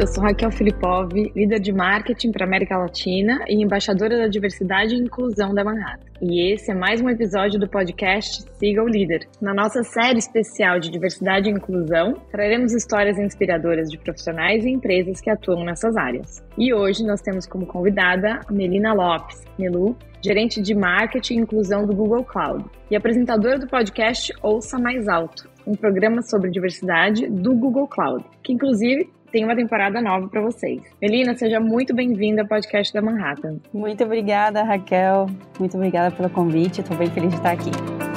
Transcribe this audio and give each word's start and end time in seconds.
eu 0.00 0.06
sou 0.06 0.24
Raquel 0.24 0.50
Filipov, 0.50 1.12
líder 1.36 1.60
de 1.60 1.74
marketing 1.74 2.32
para 2.32 2.46
América 2.46 2.78
Latina 2.78 3.44
e 3.46 3.62
embaixadora 3.62 4.16
da 4.16 4.28
diversidade 4.28 4.94
e 4.94 4.98
inclusão 4.98 5.52
da 5.52 5.62
Manhattan. 5.62 6.06
E 6.22 6.54
esse 6.54 6.70
é 6.70 6.74
mais 6.74 7.02
um 7.02 7.08
episódio 7.10 7.60
do 7.60 7.68
podcast 7.68 8.42
Siga 8.58 8.82
o 8.82 8.88
Líder. 8.88 9.28
Na 9.42 9.52
nossa 9.52 9.82
série 9.82 10.18
especial 10.18 10.80
de 10.80 10.90
diversidade 10.90 11.50
e 11.50 11.52
inclusão, 11.52 12.14
traremos 12.30 12.72
histórias 12.72 13.18
inspiradoras 13.18 13.90
de 13.90 13.98
profissionais 13.98 14.64
e 14.64 14.70
empresas 14.70 15.20
que 15.20 15.28
atuam 15.28 15.64
nessas 15.64 15.94
áreas. 15.94 16.42
E 16.56 16.72
hoje 16.72 17.04
nós 17.04 17.20
temos 17.20 17.46
como 17.46 17.66
convidada 17.66 18.40
a 18.48 18.50
Melina 18.50 18.94
Lopes. 18.94 19.44
Melu, 19.58 19.94
gerente 20.24 20.62
de 20.62 20.74
marketing 20.74 21.34
e 21.34 21.40
inclusão 21.40 21.84
do 21.84 21.94
Google 21.94 22.24
Cloud 22.24 22.64
e 22.90 22.96
apresentadora 22.96 23.58
do 23.58 23.66
podcast 23.66 24.32
Ouça 24.42 24.78
Mais 24.78 25.06
Alto, 25.08 25.50
um 25.66 25.74
programa 25.74 26.22
sobre 26.22 26.50
diversidade 26.50 27.28
do 27.28 27.54
Google 27.54 27.86
Cloud, 27.86 28.24
que 28.42 28.54
inclusive 28.54 29.10
tem 29.30 29.44
uma 29.44 29.54
temporada 29.56 30.00
nova 30.00 30.28
para 30.28 30.40
vocês. 30.40 30.82
Melina, 31.00 31.34
seja 31.34 31.60
muito 31.60 31.94
bem-vinda 31.94 32.42
ao 32.42 32.48
podcast 32.48 32.92
da 32.92 33.00
Manhattan. 33.00 33.58
Muito 33.72 34.04
obrigada, 34.04 34.62
Raquel. 34.62 35.26
Muito 35.58 35.76
obrigada 35.76 36.14
pelo 36.14 36.28
convite. 36.30 36.80
Estou 36.80 36.96
bem 36.96 37.08
feliz 37.10 37.30
de 37.30 37.36
estar 37.36 37.52
aqui. 37.52 38.09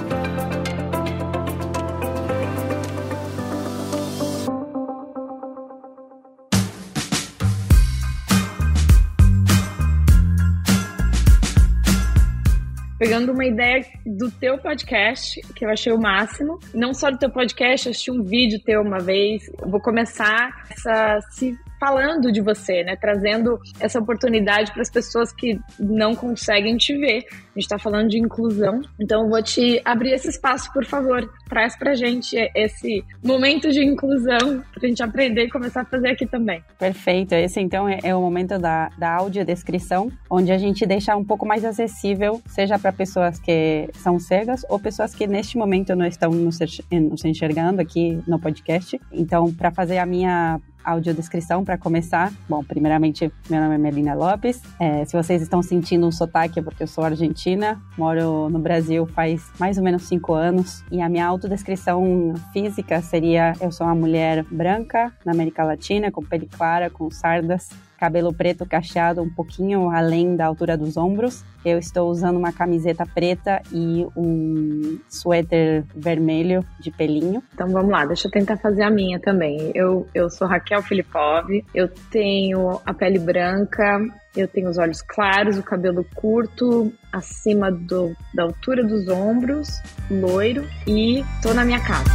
Pegando 13.14 13.32
uma 13.32 13.46
ideia 13.46 13.86
do 14.04 14.32
teu 14.32 14.58
podcast, 14.58 15.40
que 15.56 15.64
eu 15.64 15.70
achei 15.70 15.94
o 15.94 16.00
máximo. 16.00 16.60
Não 16.74 16.96
só 16.96 17.12
do 17.12 17.18
teu 17.20 17.30
podcast, 17.30 17.90
assisti 17.90 18.10
um 18.10 18.24
vídeo 18.24 18.60
teu 18.66 18.82
uma 18.82 18.98
vez. 18.98 19.44
Eu 19.62 19.70
vou 19.70 19.80
começar 19.80 20.66
essa 20.72 21.20
se 21.30 21.56
falando 21.84 22.32
de 22.32 22.40
você, 22.40 22.82
né? 22.82 22.96
Trazendo 22.96 23.60
essa 23.78 24.00
oportunidade 24.00 24.72
para 24.72 24.82
as 24.82 24.90
pessoas 24.90 25.34
que 25.34 25.60
não 25.78 26.16
conseguem 26.16 26.78
te 26.78 26.98
ver. 26.98 27.26
A 27.28 27.60
gente 27.60 27.66
está 27.66 27.78
falando 27.78 28.08
de 28.08 28.18
inclusão, 28.18 28.80
então 28.98 29.24
eu 29.24 29.30
vou 29.30 29.44
te 29.44 29.82
abrir 29.84 30.14
esse 30.14 30.30
espaço, 30.30 30.72
por 30.72 30.86
favor. 30.86 31.30
Traz 31.50 31.78
para 31.78 31.94
gente 31.94 32.38
esse 32.56 33.04
momento 33.22 33.70
de 33.70 33.84
inclusão 33.84 34.64
para 34.74 34.86
a 34.86 34.88
gente 34.88 35.04
aprender 35.04 35.44
e 35.44 35.50
começar 35.50 35.82
a 35.82 35.86
fazer 35.86 36.12
aqui 36.12 36.26
também. 36.26 36.64
Perfeito. 36.80 37.36
Esse 37.36 37.60
então 37.60 37.88
é, 37.88 38.00
é 38.02 38.16
o 38.16 38.22
momento 38.22 38.58
da, 38.58 38.90
da 38.98 39.16
audiodescrição, 39.16 40.10
onde 40.30 40.54
a 40.54 40.58
gente 40.58 40.86
deixa 40.86 41.18
um 41.18 41.26
pouco 41.26 41.46
mais 41.46 41.66
acessível, 41.66 42.42
seja 42.48 42.80
para 42.80 42.94
pessoas 42.94 43.40
que 43.40 43.90
são 43.96 44.18
cegas 44.20 44.66
ou 44.70 44.80
pessoas 44.80 45.14
que 45.14 45.28
neste 45.28 45.58
momento 45.58 45.96
não 45.98 46.06
estão 46.06 46.32
nos 46.32 47.26
enxergando 47.26 47.82
aqui 47.82 48.24
no 48.26 48.40
podcast. 48.40 48.98
Então, 49.12 49.54
para 49.54 49.70
fazer 49.70 49.98
a 49.98 50.06
minha 50.06 50.62
audiodescrição 50.84 51.64
para 51.64 51.78
começar. 51.78 52.32
Bom, 52.48 52.64
primeiramente, 52.64 53.32
meu 53.50 53.62
nome 53.62 53.76
é 53.76 53.78
Melina 53.78 54.14
Lopes. 54.14 54.62
É, 54.80 55.06
se 55.06 55.16
vocês 55.16 55.42
estão 55.42 55.62
sentindo 55.62 56.06
um 56.06 56.12
sotaque 56.12 56.60
é 56.60 56.62
porque 56.62 56.84
eu 56.84 56.88
sou 56.88 57.04
argentina, 57.04 57.82
moro 57.98 58.50
no 58.50 58.60
Brasil 58.60 59.06
faz 59.08 59.50
mais 59.60 59.78
ou 59.78 59.84
menos 59.84 60.04
cinco 60.04 60.34
anos. 60.34 60.84
E 60.92 61.02
a 61.02 61.10
minha 61.10 61.26
autodescrição 61.26 62.34
física 62.52 63.02
seria: 63.02 63.54
eu 63.62 63.72
sou 63.72 63.88
uma 63.88 63.96
mulher 63.96 64.44
branca 64.52 65.12
na 65.26 65.32
América 65.32 65.64
Latina, 65.64 66.12
com 66.12 66.24
pele 66.24 66.48
clara, 66.48 66.90
com 66.90 67.10
sardas, 67.10 67.70
cabelo 68.04 68.34
preto 68.34 68.66
cacheado 68.66 69.22
um 69.22 69.30
pouquinho 69.30 69.90
além 69.90 70.36
da 70.36 70.46
altura 70.46 70.76
dos 70.76 70.98
ombros. 70.98 71.46
Eu 71.64 71.80
estou 71.80 72.12
usando 72.12 72.36
uma 72.36 72.52
camiseta 72.52 73.06
preta 73.06 73.62
e 73.72 74.06
um 74.14 75.00
suéter 75.08 75.86
vermelho 75.96 76.66
de 76.82 76.92
pelinho. 76.92 77.42
Então 77.54 77.70
vamos 77.70 77.90
lá, 77.90 78.06
deixa 78.06 78.28
eu 78.28 78.32
tentar 78.32 78.58
fazer 78.58 78.84
a 78.84 78.90
minha 78.90 79.22
também. 79.22 79.72
Eu, 79.74 80.06
eu 80.14 80.30
sou 80.30 80.46
Raquel 80.46 80.82
Filipov, 80.82 81.48
eu 81.74 81.88
tenho 82.12 82.82
a 82.86 82.94
pele 82.94 83.20
branca, 83.20 84.02
eu 84.36 84.50
tenho 84.50 84.70
os 84.70 84.78
olhos 84.78 85.02
claros, 85.02 85.58
o 85.58 85.64
cabelo 85.64 86.06
curto, 86.14 86.92
acima 87.10 87.72
do, 87.72 88.14
da 88.36 88.44
altura 88.44 88.84
dos 88.84 89.08
ombros, 89.08 89.70
loiro 90.12 90.68
e 90.86 91.24
tô 91.42 91.54
na 91.54 91.64
minha 91.64 91.80
casa. 91.80 92.12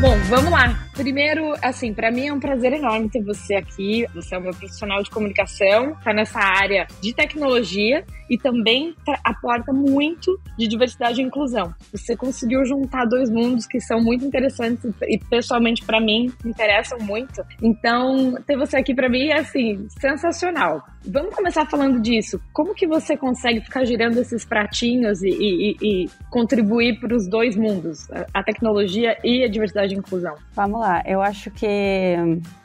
Bom, 0.00 0.16
vamos 0.30 0.50
lá. 0.50 0.85
Primeiro, 0.96 1.54
assim, 1.60 1.92
para 1.92 2.10
mim 2.10 2.26
é 2.26 2.32
um 2.32 2.40
prazer 2.40 2.72
enorme 2.72 3.10
ter 3.10 3.22
você 3.22 3.54
aqui. 3.54 4.06
Você 4.14 4.34
é 4.34 4.38
uma 4.38 4.50
profissional 4.50 5.02
de 5.02 5.10
comunicação, 5.10 5.94
tá 6.02 6.12
nessa 6.12 6.40
área 6.40 6.86
de 7.02 7.14
tecnologia 7.14 8.02
e 8.30 8.38
também 8.38 8.94
aporta 9.22 9.72
muito 9.72 10.40
de 10.58 10.66
diversidade 10.66 11.20
e 11.20 11.24
inclusão. 11.24 11.72
Você 11.92 12.16
conseguiu 12.16 12.64
juntar 12.64 13.04
dois 13.04 13.30
mundos 13.30 13.66
que 13.66 13.78
são 13.78 14.00
muito 14.00 14.24
interessantes 14.24 14.90
e 15.02 15.18
pessoalmente 15.18 15.84
para 15.84 16.00
mim 16.00 16.32
interessam 16.44 16.98
muito. 16.98 17.44
Então, 17.62 18.34
ter 18.46 18.56
você 18.56 18.78
aqui 18.78 18.94
para 18.94 19.08
mim 19.08 19.28
é 19.28 19.40
assim, 19.40 19.86
sensacional. 20.00 20.82
Vamos 21.04 21.34
começar 21.34 21.66
falando 21.66 22.00
disso. 22.00 22.40
Como 22.52 22.74
que 22.74 22.86
você 22.86 23.16
consegue 23.16 23.60
ficar 23.60 23.84
girando 23.84 24.18
esses 24.18 24.44
pratinhos 24.44 25.22
e, 25.22 25.28
e, 25.28 25.76
e 25.80 26.10
contribuir 26.30 26.98
para 26.98 27.14
os 27.14 27.28
dois 27.28 27.54
mundos, 27.54 28.08
a 28.32 28.42
tecnologia 28.42 29.16
e 29.22 29.44
a 29.44 29.48
diversidade 29.48 29.94
e 29.94 29.98
inclusão? 29.98 30.34
Vamos 30.54 30.80
lá 30.80 30.85
lá, 30.86 31.02
eu 31.04 31.20
acho 31.20 31.50
que, 31.50 32.16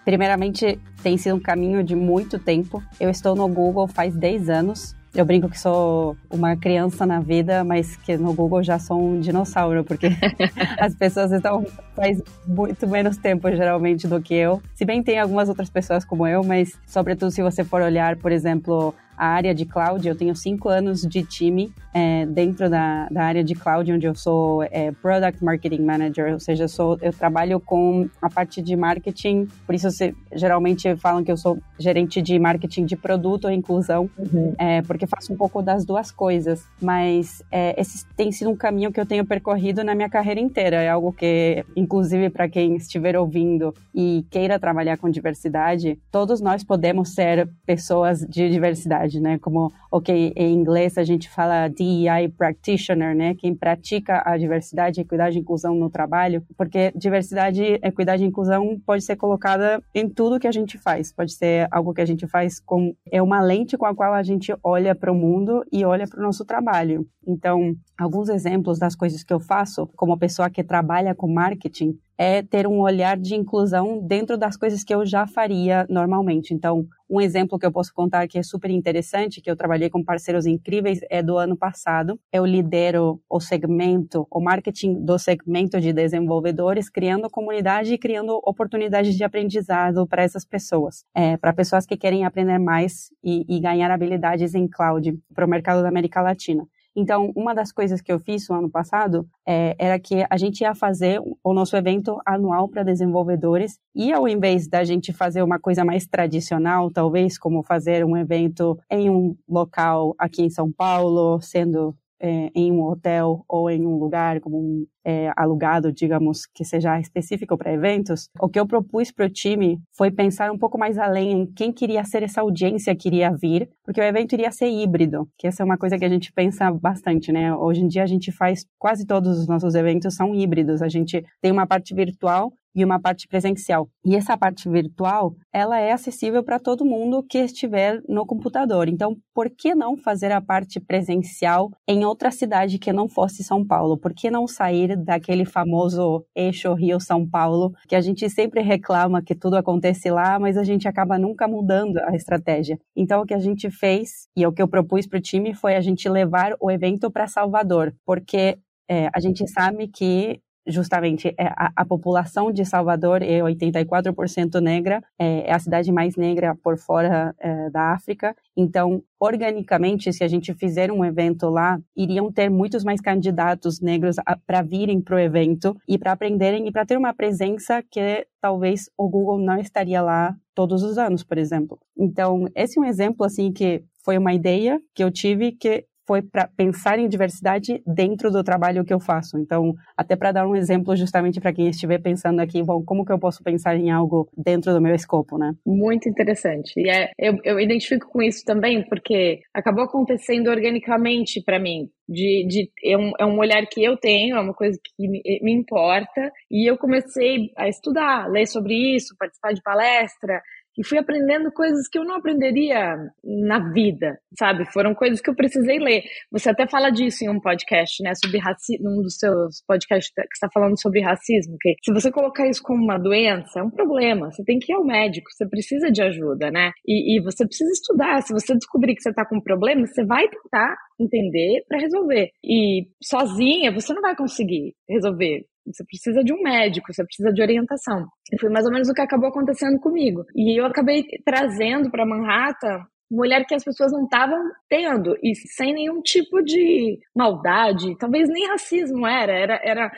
primeiramente, 0.05 0.79
tem 1.01 1.17
sido 1.17 1.35
um 1.35 1.39
caminho 1.39 1.83
de 1.83 1.95
muito 1.95 2.37
tempo. 2.37 2.81
Eu 2.99 3.09
estou 3.09 3.35
no 3.35 3.47
Google 3.47 3.87
faz 3.87 4.15
10 4.15 4.49
anos. 4.49 4.95
Eu 5.13 5.25
brinco 5.25 5.49
que 5.49 5.59
sou 5.59 6.15
uma 6.29 6.55
criança 6.55 7.05
na 7.05 7.19
vida, 7.19 7.65
mas 7.65 7.97
que 7.97 8.15
no 8.15 8.33
Google 8.33 8.63
já 8.63 8.79
sou 8.79 9.01
um 9.01 9.19
dinossauro, 9.19 9.83
porque 9.83 10.07
as 10.79 10.95
pessoas 10.95 11.33
estão 11.33 11.65
faz 11.93 12.21
muito 12.47 12.87
menos 12.87 13.17
tempo 13.17 13.49
geralmente 13.51 14.07
do 14.07 14.21
que 14.21 14.33
eu. 14.33 14.61
Se 14.73 14.85
bem 14.85 15.03
tem 15.03 15.19
algumas 15.19 15.49
outras 15.49 15.69
pessoas 15.69 16.05
como 16.05 16.25
eu, 16.25 16.43
mas 16.45 16.79
sobretudo 16.87 17.29
se 17.29 17.41
você 17.41 17.61
for 17.61 17.81
olhar, 17.81 18.15
por 18.15 18.31
exemplo, 18.31 18.95
a 19.17 19.27
área 19.27 19.53
de 19.53 19.65
cloud. 19.65 20.07
Eu 20.07 20.15
tenho 20.15 20.35
cinco 20.35 20.69
anos 20.69 21.01
de 21.01 21.23
time 21.23 21.73
é, 21.93 22.25
dentro 22.25 22.69
da, 22.69 23.07
da 23.09 23.23
área 23.23 23.43
de 23.43 23.53
cloud, 23.53 23.91
onde 23.91 24.05
eu 24.05 24.15
sou 24.15 24.63
é, 24.63 24.91
Product 24.91 25.43
Marketing 25.43 25.81
Manager, 25.81 26.33
ou 26.33 26.39
seja, 26.39 26.63
eu, 26.63 26.69
sou, 26.69 26.97
eu 27.01 27.11
trabalho 27.11 27.59
com 27.59 28.09
a 28.21 28.29
parte 28.29 28.61
de 28.61 28.75
marketing, 28.75 29.47
por 29.65 29.75
isso 29.75 29.89
você, 29.89 30.15
geralmente 30.33 30.95
falam 30.95 31.23
que 31.23 31.31
eu 31.31 31.37
sou 31.37 31.59
gerente 31.77 32.21
de 32.21 32.39
marketing 32.39 32.85
de 32.85 32.95
produto 32.95 33.45
ou 33.45 33.51
inclusão, 33.51 34.09
uhum. 34.17 34.53
é, 34.57 34.81
porque 34.83 35.05
faço 35.05 35.33
um 35.33 35.37
pouco 35.37 35.61
das 35.61 35.85
duas 35.85 36.11
coisas, 36.11 36.65
mas 36.81 37.43
é, 37.51 37.79
esse 37.79 38.05
tem 38.15 38.31
sido 38.31 38.49
um 38.49 38.55
caminho 38.55 38.91
que 38.91 38.99
eu 38.99 39.05
tenho 39.05 39.25
percorrido 39.25 39.83
na 39.83 39.93
minha 39.93 40.09
carreira 40.09 40.39
inteira, 40.39 40.77
é 40.77 40.89
algo 40.89 41.11
que, 41.11 41.65
inclusive 41.75 42.29
para 42.29 42.47
quem 42.47 42.75
estiver 42.75 43.17
ouvindo 43.17 43.73
e 43.93 44.25
queira 44.29 44.59
trabalhar 44.59 44.97
com 44.97 45.09
diversidade, 45.09 45.99
todos 46.11 46.39
nós 46.39 46.63
podemos 46.63 47.13
ser 47.13 47.49
pessoas 47.65 48.19
de 48.21 48.49
diversidade 48.49 49.00
diversidade, 49.01 49.19
né? 49.19 49.37
Como, 49.39 49.71
ok, 49.91 50.33
em 50.35 50.53
inglês 50.53 50.97
a 50.97 51.03
gente 51.03 51.29
fala 51.29 51.67
DEI 51.67 52.29
practitioner, 52.29 53.15
né? 53.15 53.35
Quem 53.35 53.55
pratica 53.55 54.21
a 54.25 54.37
diversidade, 54.37 55.01
equidade 55.01 55.37
e 55.37 55.41
inclusão 55.41 55.75
no 55.75 55.89
trabalho, 55.89 56.43
porque 56.57 56.91
diversidade, 56.95 57.79
equidade 57.81 58.23
e 58.23 58.27
inclusão 58.27 58.79
pode 58.85 59.03
ser 59.03 59.15
colocada 59.15 59.81
em 59.93 60.07
tudo 60.09 60.39
que 60.39 60.47
a 60.47 60.51
gente 60.51 60.77
faz. 60.77 61.11
Pode 61.11 61.33
ser 61.33 61.67
algo 61.71 61.93
que 61.93 62.01
a 62.01 62.05
gente 62.05 62.27
faz 62.27 62.59
com 62.59 62.93
é 63.11 63.21
uma 63.21 63.41
lente 63.41 63.77
com 63.77 63.85
a 63.85 63.95
qual 63.95 64.13
a 64.13 64.23
gente 64.23 64.53
olha 64.63 64.93
para 64.93 65.11
o 65.11 65.15
mundo 65.15 65.63
e 65.71 65.83
olha 65.85 66.07
para 66.07 66.19
o 66.19 66.23
nosso 66.23 66.45
trabalho. 66.45 67.07
Então, 67.27 67.75
alguns 67.97 68.29
exemplos 68.29 68.79
das 68.79 68.95
coisas 68.95 69.23
que 69.23 69.33
eu 69.33 69.39
faço 69.39 69.87
como 69.95 70.17
pessoa 70.17 70.49
que 70.49 70.63
trabalha 70.63 71.13
com 71.13 71.31
marketing 71.31 71.97
é 72.23 72.43
ter 72.43 72.67
um 72.67 72.81
olhar 72.81 73.17
de 73.17 73.33
inclusão 73.33 73.99
dentro 73.99 74.37
das 74.37 74.55
coisas 74.55 74.83
que 74.83 74.93
eu 74.93 75.03
já 75.03 75.25
faria 75.25 75.87
normalmente. 75.89 76.53
Então, 76.53 76.85
um 77.09 77.19
exemplo 77.19 77.57
que 77.57 77.65
eu 77.65 77.71
posso 77.71 77.91
contar 77.91 78.27
que 78.27 78.37
é 78.37 78.43
super 78.43 78.69
interessante, 78.69 79.41
que 79.41 79.49
eu 79.49 79.55
trabalhei 79.55 79.89
com 79.89 80.03
parceiros 80.03 80.45
incríveis, 80.45 80.99
é 81.09 81.23
do 81.23 81.35
ano 81.39 81.57
passado. 81.57 82.19
Eu 82.31 82.45
lidero 82.45 83.19
o 83.27 83.39
segmento, 83.39 84.27
o 84.29 84.39
marketing 84.39 85.03
do 85.03 85.17
segmento 85.17 85.81
de 85.81 85.91
desenvolvedores, 85.91 86.91
criando 86.91 87.27
comunidade 87.27 87.95
e 87.95 87.97
criando 87.97 88.39
oportunidades 88.45 89.15
de 89.15 89.23
aprendizado 89.23 90.05
para 90.05 90.21
essas 90.21 90.45
pessoas, 90.45 91.03
é, 91.15 91.37
para 91.37 91.51
pessoas 91.51 91.87
que 91.87 91.97
querem 91.97 92.23
aprender 92.23 92.59
mais 92.59 93.09
e, 93.23 93.43
e 93.49 93.59
ganhar 93.59 93.89
habilidades 93.89 94.53
em 94.53 94.67
cloud 94.67 95.17
para 95.33 95.43
o 95.43 95.49
mercado 95.49 95.81
da 95.81 95.89
América 95.89 96.21
Latina. 96.21 96.67
Então, 96.95 97.31
uma 97.35 97.53
das 97.53 97.71
coisas 97.71 98.01
que 98.01 98.11
eu 98.11 98.19
fiz 98.19 98.47
no 98.49 98.55
ano 98.55 98.69
passado 98.69 99.25
é, 99.47 99.75
era 99.79 99.99
que 99.99 100.25
a 100.29 100.37
gente 100.37 100.61
ia 100.61 100.75
fazer 100.75 101.21
o 101.43 101.53
nosso 101.53 101.75
evento 101.75 102.19
anual 102.25 102.67
para 102.67 102.83
desenvolvedores. 102.83 103.79
E 103.95 104.11
ao 104.11 104.27
invés 104.27 104.67
da 104.67 104.83
gente 104.83 105.13
fazer 105.13 105.41
uma 105.41 105.59
coisa 105.59 105.85
mais 105.85 106.05
tradicional, 106.05 106.91
talvez 106.91 107.37
como 107.37 107.63
fazer 107.63 108.05
um 108.05 108.17
evento 108.17 108.77
em 108.89 109.09
um 109.09 109.35
local 109.47 110.13
aqui 110.17 110.43
em 110.43 110.49
São 110.49 110.71
Paulo, 110.71 111.39
sendo 111.41 111.95
é, 112.21 112.51
em 112.53 112.71
um 112.71 112.83
hotel 112.83 113.43
ou 113.49 113.69
em 113.69 113.85
um 113.85 113.97
lugar 113.97 114.39
como 114.39 114.57
um 114.57 114.85
é, 115.03 115.31
alugado, 115.35 115.91
digamos, 115.91 116.45
que 116.45 116.63
seja 116.63 116.99
específico 116.99 117.57
para 117.57 117.73
eventos, 117.73 118.29
o 118.39 118.47
que 118.47 118.59
eu 118.59 118.67
propus 118.67 119.11
para 119.11 119.25
o 119.25 119.29
time 119.29 119.79
foi 119.97 120.11
pensar 120.11 120.51
um 120.51 120.57
pouco 120.57 120.77
mais 120.77 120.97
além 120.97 121.31
em 121.31 121.45
quem 121.45 121.73
queria 121.73 122.03
ser 122.03 122.21
essa 122.21 122.41
audiência 122.41 122.95
que 122.95 123.09
iria 123.09 123.35
vir, 123.35 123.67
porque 123.83 123.99
o 123.99 124.03
evento 124.03 124.33
iria 124.33 124.51
ser 124.51 124.69
híbrido, 124.69 125.27
que 125.37 125.47
essa 125.47 125.63
é 125.63 125.65
uma 125.65 125.77
coisa 125.77 125.97
que 125.97 126.05
a 126.05 126.09
gente 126.09 126.31
pensa 126.31 126.71
bastante, 126.71 127.31
né? 127.31 127.53
Hoje 127.55 127.81
em 127.81 127.87
dia 127.87 128.03
a 128.03 128.07
gente 128.07 128.31
faz 128.31 128.65
quase 128.77 129.05
todos 129.05 129.39
os 129.39 129.47
nossos 129.47 129.73
eventos 129.73 130.13
são 130.13 130.35
híbridos, 130.35 130.81
a 130.81 130.87
gente 130.87 131.25
tem 131.41 131.51
uma 131.51 131.65
parte 131.65 131.95
virtual 131.95 132.53
e 132.75 132.83
uma 132.83 132.99
parte 132.99 133.27
presencial. 133.27 133.89
E 134.05 134.15
essa 134.15 134.37
parte 134.37 134.69
virtual, 134.69 135.35
ela 135.53 135.79
é 135.79 135.91
acessível 135.91 136.43
para 136.43 136.59
todo 136.59 136.85
mundo 136.85 137.23
que 137.23 137.39
estiver 137.39 138.01
no 138.07 138.25
computador. 138.25 138.87
Então, 138.87 139.15
por 139.33 139.49
que 139.49 139.75
não 139.75 139.97
fazer 139.97 140.31
a 140.31 140.41
parte 140.41 140.79
presencial 140.79 141.71
em 141.87 142.05
outra 142.05 142.31
cidade 142.31 142.79
que 142.79 142.93
não 142.93 143.07
fosse 143.07 143.43
São 143.43 143.65
Paulo? 143.65 143.97
Por 143.97 144.13
que 144.13 144.31
não 144.31 144.47
sair 144.47 144.95
daquele 144.95 145.45
famoso 145.45 146.25
eixo 146.35 146.73
Rio-São 146.73 147.27
Paulo, 147.27 147.73
que 147.87 147.95
a 147.95 148.01
gente 148.01 148.29
sempre 148.29 148.61
reclama 148.61 149.21
que 149.21 149.35
tudo 149.35 149.55
acontece 149.55 150.09
lá, 150.09 150.39
mas 150.39 150.57
a 150.57 150.63
gente 150.63 150.87
acaba 150.87 151.17
nunca 151.17 151.47
mudando 151.47 151.97
a 151.97 152.15
estratégia. 152.15 152.79
Então, 152.95 153.21
o 153.21 153.25
que 153.25 153.33
a 153.33 153.39
gente 153.39 153.69
fez, 153.69 154.27
e 154.35 154.45
o 154.45 154.51
que 154.51 154.61
eu 154.61 154.67
propus 154.67 155.07
para 155.07 155.17
o 155.17 155.21
time, 155.21 155.53
foi 155.53 155.75
a 155.75 155.81
gente 155.81 156.07
levar 156.07 156.55
o 156.59 156.71
evento 156.71 157.11
para 157.11 157.27
Salvador, 157.27 157.93
porque 158.05 158.57
é, 158.89 159.09
a 159.13 159.19
gente 159.19 159.47
sabe 159.47 159.87
que 159.87 160.41
justamente 160.65 161.33
é, 161.37 161.47
a, 161.47 161.71
a, 161.75 161.85
população 161.85 162.51
de 162.51 162.63
Salvador 162.65 163.21
é 163.21 163.39
84% 163.39 164.59
negra, 164.61 165.03
é, 165.17 165.49
é, 165.49 165.53
a 165.53 165.59
cidade 165.59 165.91
mais 165.91 166.15
negra 166.15 166.55
por 166.63 166.77
fora 166.77 167.35
é, 167.39 167.69
da 167.69 167.93
África. 167.93 168.35
Então, 168.55 169.03
organicamente, 169.19 170.11
se 170.13 170.23
a 170.23 170.27
gente 170.27 170.53
fizer 170.53 170.91
um 170.91 171.03
evento 171.03 171.49
lá, 171.49 171.79
iriam 171.95 172.31
ter 172.31 172.49
muitos 172.49 172.83
mais 172.83 173.01
candidatos 173.01 173.81
negros 173.81 174.17
para 174.45 174.61
virem 174.61 175.01
para 175.01 175.15
o 175.15 175.19
evento 175.19 175.75
e 175.87 175.97
para 175.97 176.11
aprenderem 176.11 176.67
e 176.67 176.71
para 176.71 176.85
ter 176.85 176.97
uma 176.97 177.13
presença 177.13 177.83
que 177.89 178.25
talvez 178.39 178.89
o 178.97 179.09
Google 179.09 179.39
não 179.39 179.59
estaria 179.59 180.01
lá 180.01 180.35
todos 180.53 180.83
os 180.83 180.97
anos, 180.97 181.23
por 181.23 181.37
exemplo. 181.37 181.79
Então, 181.97 182.47
esse 182.55 182.77
é 182.77 182.81
um 182.81 182.85
exemplo 182.85 183.25
assim 183.25 183.51
que 183.51 183.83
foi 184.03 184.17
uma 184.17 184.33
ideia 184.33 184.81
que 184.93 185.03
eu 185.03 185.11
tive 185.11 185.51
que 185.51 185.85
foi 186.11 186.21
para 186.21 186.45
pensar 186.45 186.99
em 186.99 187.07
diversidade 187.07 187.81
dentro 187.87 188.29
do 188.29 188.43
trabalho 188.43 188.83
que 188.83 188.93
eu 188.93 188.99
faço. 188.99 189.37
Então, 189.37 189.73
até 189.95 190.13
para 190.13 190.33
dar 190.33 190.45
um 190.45 190.57
exemplo 190.57 190.93
justamente 190.93 191.39
para 191.39 191.53
quem 191.53 191.69
estiver 191.69 191.99
pensando 191.99 192.41
aqui, 192.41 192.61
bom, 192.61 192.83
como 192.83 193.05
que 193.05 193.13
eu 193.13 193.17
posso 193.17 193.41
pensar 193.41 193.77
em 193.77 193.89
algo 193.89 194.29
dentro 194.35 194.73
do 194.73 194.81
meu 194.81 194.93
escopo, 194.93 195.37
né? 195.37 195.53
Muito 195.65 196.09
interessante. 196.09 196.73
E 196.75 196.89
é, 196.89 197.11
eu, 197.17 197.37
eu 197.45 197.57
identifico 197.61 198.09
com 198.09 198.21
isso 198.21 198.43
também, 198.43 198.83
porque 198.89 199.39
acabou 199.53 199.85
acontecendo 199.85 200.49
organicamente 200.49 201.41
para 201.41 201.57
mim. 201.57 201.89
De, 202.09 202.45
de, 202.45 202.69
é, 202.83 202.97
um, 202.97 203.11
é 203.17 203.25
um 203.25 203.39
olhar 203.39 203.65
que 203.67 203.81
eu 203.81 203.95
tenho, 203.95 204.35
é 204.35 204.41
uma 204.41 204.53
coisa 204.53 204.77
que 204.83 205.07
me, 205.07 205.21
me 205.41 205.53
importa, 205.53 206.29
e 206.51 206.69
eu 206.69 206.77
comecei 206.77 207.51
a 207.55 207.69
estudar, 207.69 208.29
ler 208.29 208.47
sobre 208.47 208.73
isso, 208.97 209.15
participar 209.17 209.53
de 209.53 209.61
palestra, 209.61 210.41
e 210.77 210.85
fui 210.85 210.97
aprendendo 210.97 211.51
coisas 211.51 211.87
que 211.87 211.97
eu 211.97 212.03
não 212.03 212.15
aprenderia 212.15 212.97
na 213.23 213.71
vida, 213.71 214.19
sabe? 214.37 214.65
Foram 214.71 214.93
coisas 214.93 215.21
que 215.21 215.29
eu 215.29 215.35
precisei 215.35 215.79
ler. 215.79 216.03
Você 216.31 216.49
até 216.49 216.67
fala 216.67 216.89
disso 216.89 217.23
em 217.23 217.29
um 217.29 217.39
podcast, 217.39 218.01
né? 218.03 218.13
Sobre 218.15 218.37
racismo, 218.39 218.89
num 218.89 219.01
dos 219.01 219.17
seus 219.17 219.63
podcasts 219.67 220.13
que 220.13 220.21
está 220.33 220.47
falando 220.53 220.79
sobre 220.79 221.01
racismo. 221.01 221.57
Que 221.59 221.75
se 221.83 221.93
você 221.93 222.11
colocar 222.11 222.47
isso 222.47 222.61
como 222.63 222.83
uma 222.83 222.97
doença, 222.97 223.59
é 223.59 223.63
um 223.63 223.69
problema. 223.69 224.31
Você 224.31 224.43
tem 224.43 224.59
que 224.59 224.71
ir 224.71 224.75
ao 224.75 224.85
médico, 224.85 225.29
você 225.31 225.47
precisa 225.47 225.91
de 225.91 226.01
ajuda, 226.01 226.49
né? 226.51 226.71
E, 226.85 227.17
e 227.17 227.21
você 227.21 227.45
precisa 227.45 227.71
estudar. 227.71 228.21
Se 228.21 228.33
você 228.33 228.53
descobrir 228.55 228.95
que 228.95 229.01
você 229.01 229.09
está 229.09 229.25
com 229.25 229.37
um 229.37 229.41
problema, 229.41 229.85
você 229.85 230.05
vai 230.05 230.27
tentar 230.27 230.75
entender 230.99 231.63
para 231.67 231.79
resolver. 231.79 232.29
E 232.43 232.87
sozinha 233.03 233.71
você 233.71 233.93
não 233.93 234.01
vai 234.01 234.15
conseguir 234.15 234.73
resolver. 234.89 235.45
Você 235.65 235.83
precisa 235.85 236.23
de 236.23 236.33
um 236.33 236.41
médico, 236.41 236.91
você 236.91 237.03
precisa 237.03 237.31
de 237.31 237.41
orientação. 237.41 238.07
E 238.33 238.39
foi 238.39 238.49
mais 238.49 238.65
ou 238.65 238.71
menos 238.71 238.89
o 238.89 238.93
que 238.93 239.01
acabou 239.01 239.29
acontecendo 239.29 239.79
comigo. 239.79 240.25
E 240.35 240.59
eu 240.59 240.65
acabei 240.65 241.03
trazendo 241.23 241.91
para 241.91 242.05
Manhattan 242.05 242.83
uma 243.11 243.23
olhar 243.23 243.43
que 243.45 243.53
as 243.53 243.63
pessoas 243.63 243.91
não 243.91 244.05
estavam 244.05 244.39
tendo 244.69 245.13
e 245.21 245.35
sem 245.35 245.73
nenhum 245.73 246.01
tipo 246.01 246.41
de 246.41 246.97
maldade, 247.13 247.97
talvez 247.97 248.29
nem 248.29 248.47
racismo 248.47 249.05
era, 249.05 249.33
era, 249.33 249.61
era 249.63 249.91